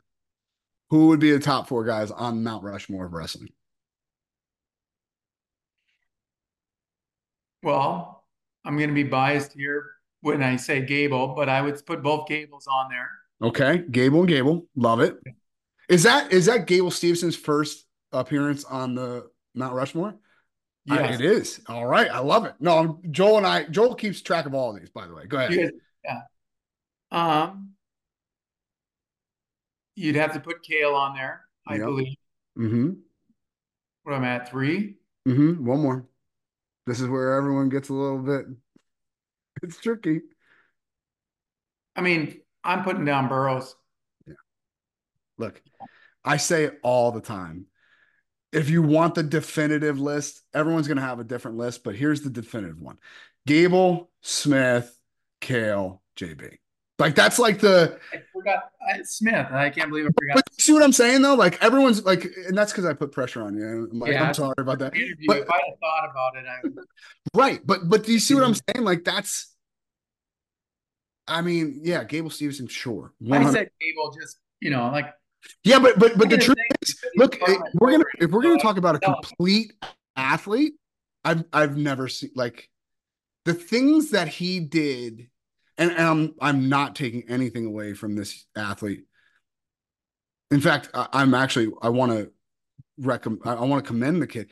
[0.89, 3.49] who would be the top four guys on Mount Rushmore of wrestling?
[7.63, 8.25] Well,
[8.65, 9.85] I'm going to be biased here
[10.21, 13.09] when I say Gable, but I would put both Gables on there.
[13.41, 15.17] Okay, Gable and Gable, love it.
[15.89, 20.15] Is that is that Gable Steveson's first appearance on the Mount Rushmore?
[20.85, 20.99] Yes.
[20.99, 21.61] I, it is.
[21.67, 22.09] All right.
[22.11, 22.55] I love it.
[22.59, 25.25] No, I'm, Joel and I, Joel keeps track of all of these, by the way.
[25.25, 25.71] Go ahead.
[26.03, 26.19] Yeah.
[27.11, 27.69] Um,
[29.95, 31.85] you'd have to put Cael on there, I yep.
[31.85, 32.17] believe.
[32.57, 32.89] Mm-hmm.
[34.03, 34.97] What I'm at three.
[35.27, 35.65] Mm-hmm.
[35.65, 36.05] One more.
[36.85, 38.45] This is where everyone gets a little bit.
[39.61, 40.19] It's tricky.
[41.95, 43.75] I mean, I'm putting down Burroughs.
[44.27, 44.33] Yeah.
[45.37, 45.61] Look,
[46.25, 47.67] I say it all the time.
[48.53, 52.21] If you want the definitive list, everyone's going to have a different list, but here's
[52.21, 52.97] the definitive one
[53.45, 54.97] Gable, Smith,
[55.41, 56.57] Cael, JB.
[56.99, 59.47] Like that's like the I forgot I, Smith.
[59.51, 60.35] I can't believe I forgot.
[60.35, 61.33] But see what I'm saying though?
[61.33, 63.89] Like everyone's like, and that's because I put pressure on you.
[63.91, 64.23] I'm, like, Yeah.
[64.23, 64.95] I'm sorry about that.
[64.95, 65.25] Interview.
[65.27, 66.77] But- if I had thought about it, I would.
[67.33, 68.71] Right, but but do you see what I'm mm-hmm.
[68.75, 68.85] saying?
[68.85, 69.49] Like that's.
[71.27, 73.13] I mean, yeah, Gable Steveson, sure.
[73.31, 75.13] I said Gable just you know like
[75.63, 78.77] Yeah, but but but the truth is, look, my we're gonna if we're gonna talk
[78.77, 79.73] about a complete
[80.15, 80.73] athlete,
[81.23, 82.69] I've I've never seen like
[83.45, 85.29] the things that he did,
[85.77, 89.05] and, and I'm I'm not taking anything away from this athlete.
[90.51, 92.31] In fact, I, I'm actually I want to
[92.97, 94.49] recommend I, I want to commend the kid.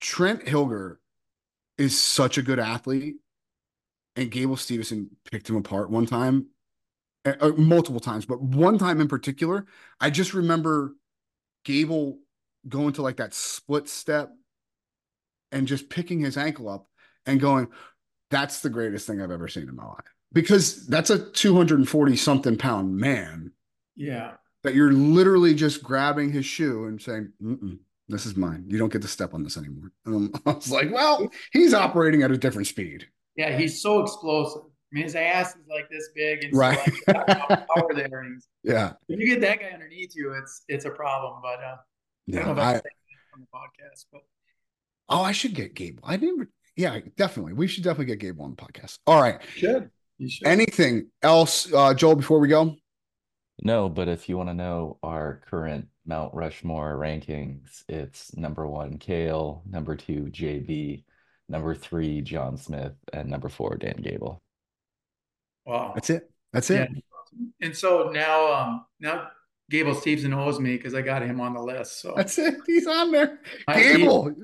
[0.00, 1.00] Trent Hillger
[1.76, 3.16] is such a good athlete,
[4.16, 6.48] and Gable Steveson picked him apart one time,
[7.24, 9.66] uh, multiple times, but one time in particular,
[10.00, 10.94] I just remember
[11.64, 12.18] Gable
[12.68, 14.30] going to like that split step
[15.52, 16.86] and just picking his ankle up
[17.26, 17.68] and going,
[18.30, 22.56] "That's the greatest thing I've ever seen in my life." Because that's a 240 something
[22.56, 23.52] pound man
[23.96, 24.32] yeah.
[24.62, 27.32] that you're literally just grabbing his shoe and saying,
[28.08, 28.64] "This is mine.
[28.68, 32.22] You don't get to step on this anymore." And I was like, "Well, he's operating
[32.22, 34.62] at a different speed." Yeah, he's so explosive.
[34.90, 36.78] I mean, his ass is like this big, and Right.
[36.78, 38.20] so like, power there.
[38.20, 41.40] And Yeah, if you get that guy underneath you, it's it's a problem.
[41.42, 41.76] But uh,
[42.40, 42.68] I don't know yeah.
[42.68, 44.22] I I, can say that on the podcast, but
[45.10, 46.02] oh, I should get Gable.
[46.04, 46.48] I didn't.
[46.76, 47.52] Yeah, definitely.
[47.54, 48.98] We should definitely get Gable on the podcast.
[49.06, 49.40] All right.
[49.54, 50.46] should you should.
[50.46, 52.16] Anything else, uh, Joel?
[52.16, 52.74] Before we go,
[53.62, 58.98] No, but if you want to know our current Mount Rushmore rankings, it's number one,
[58.98, 61.04] Cael, number two, JB,
[61.48, 64.40] number three, John Smith, and number four, Dan Gable.
[65.68, 65.92] Wow.
[65.94, 66.30] that's it.
[66.52, 66.84] That's Yeah.
[66.84, 66.90] it.
[67.60, 69.28] And so now, um, now
[69.70, 72.00] Gable Steveson owes me because I got him on the list.
[72.00, 72.54] So That's it.
[72.66, 73.38] He's on there.
[73.68, 74.34] I- Gable.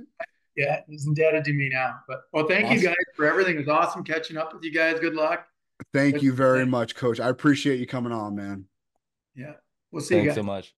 [0.54, 2.00] yeah, he's indebted to me now.
[2.06, 3.56] But well, thank you guys for everything.
[3.56, 5.00] It was awesome catching up with you guys.
[5.00, 5.46] Good luck.
[5.94, 7.18] Thank you very much, Coach.
[7.20, 8.66] I appreciate you coming on, man.
[9.34, 9.54] Yeah,
[9.90, 10.36] we'll see you Thanks guys.
[10.36, 10.74] so much.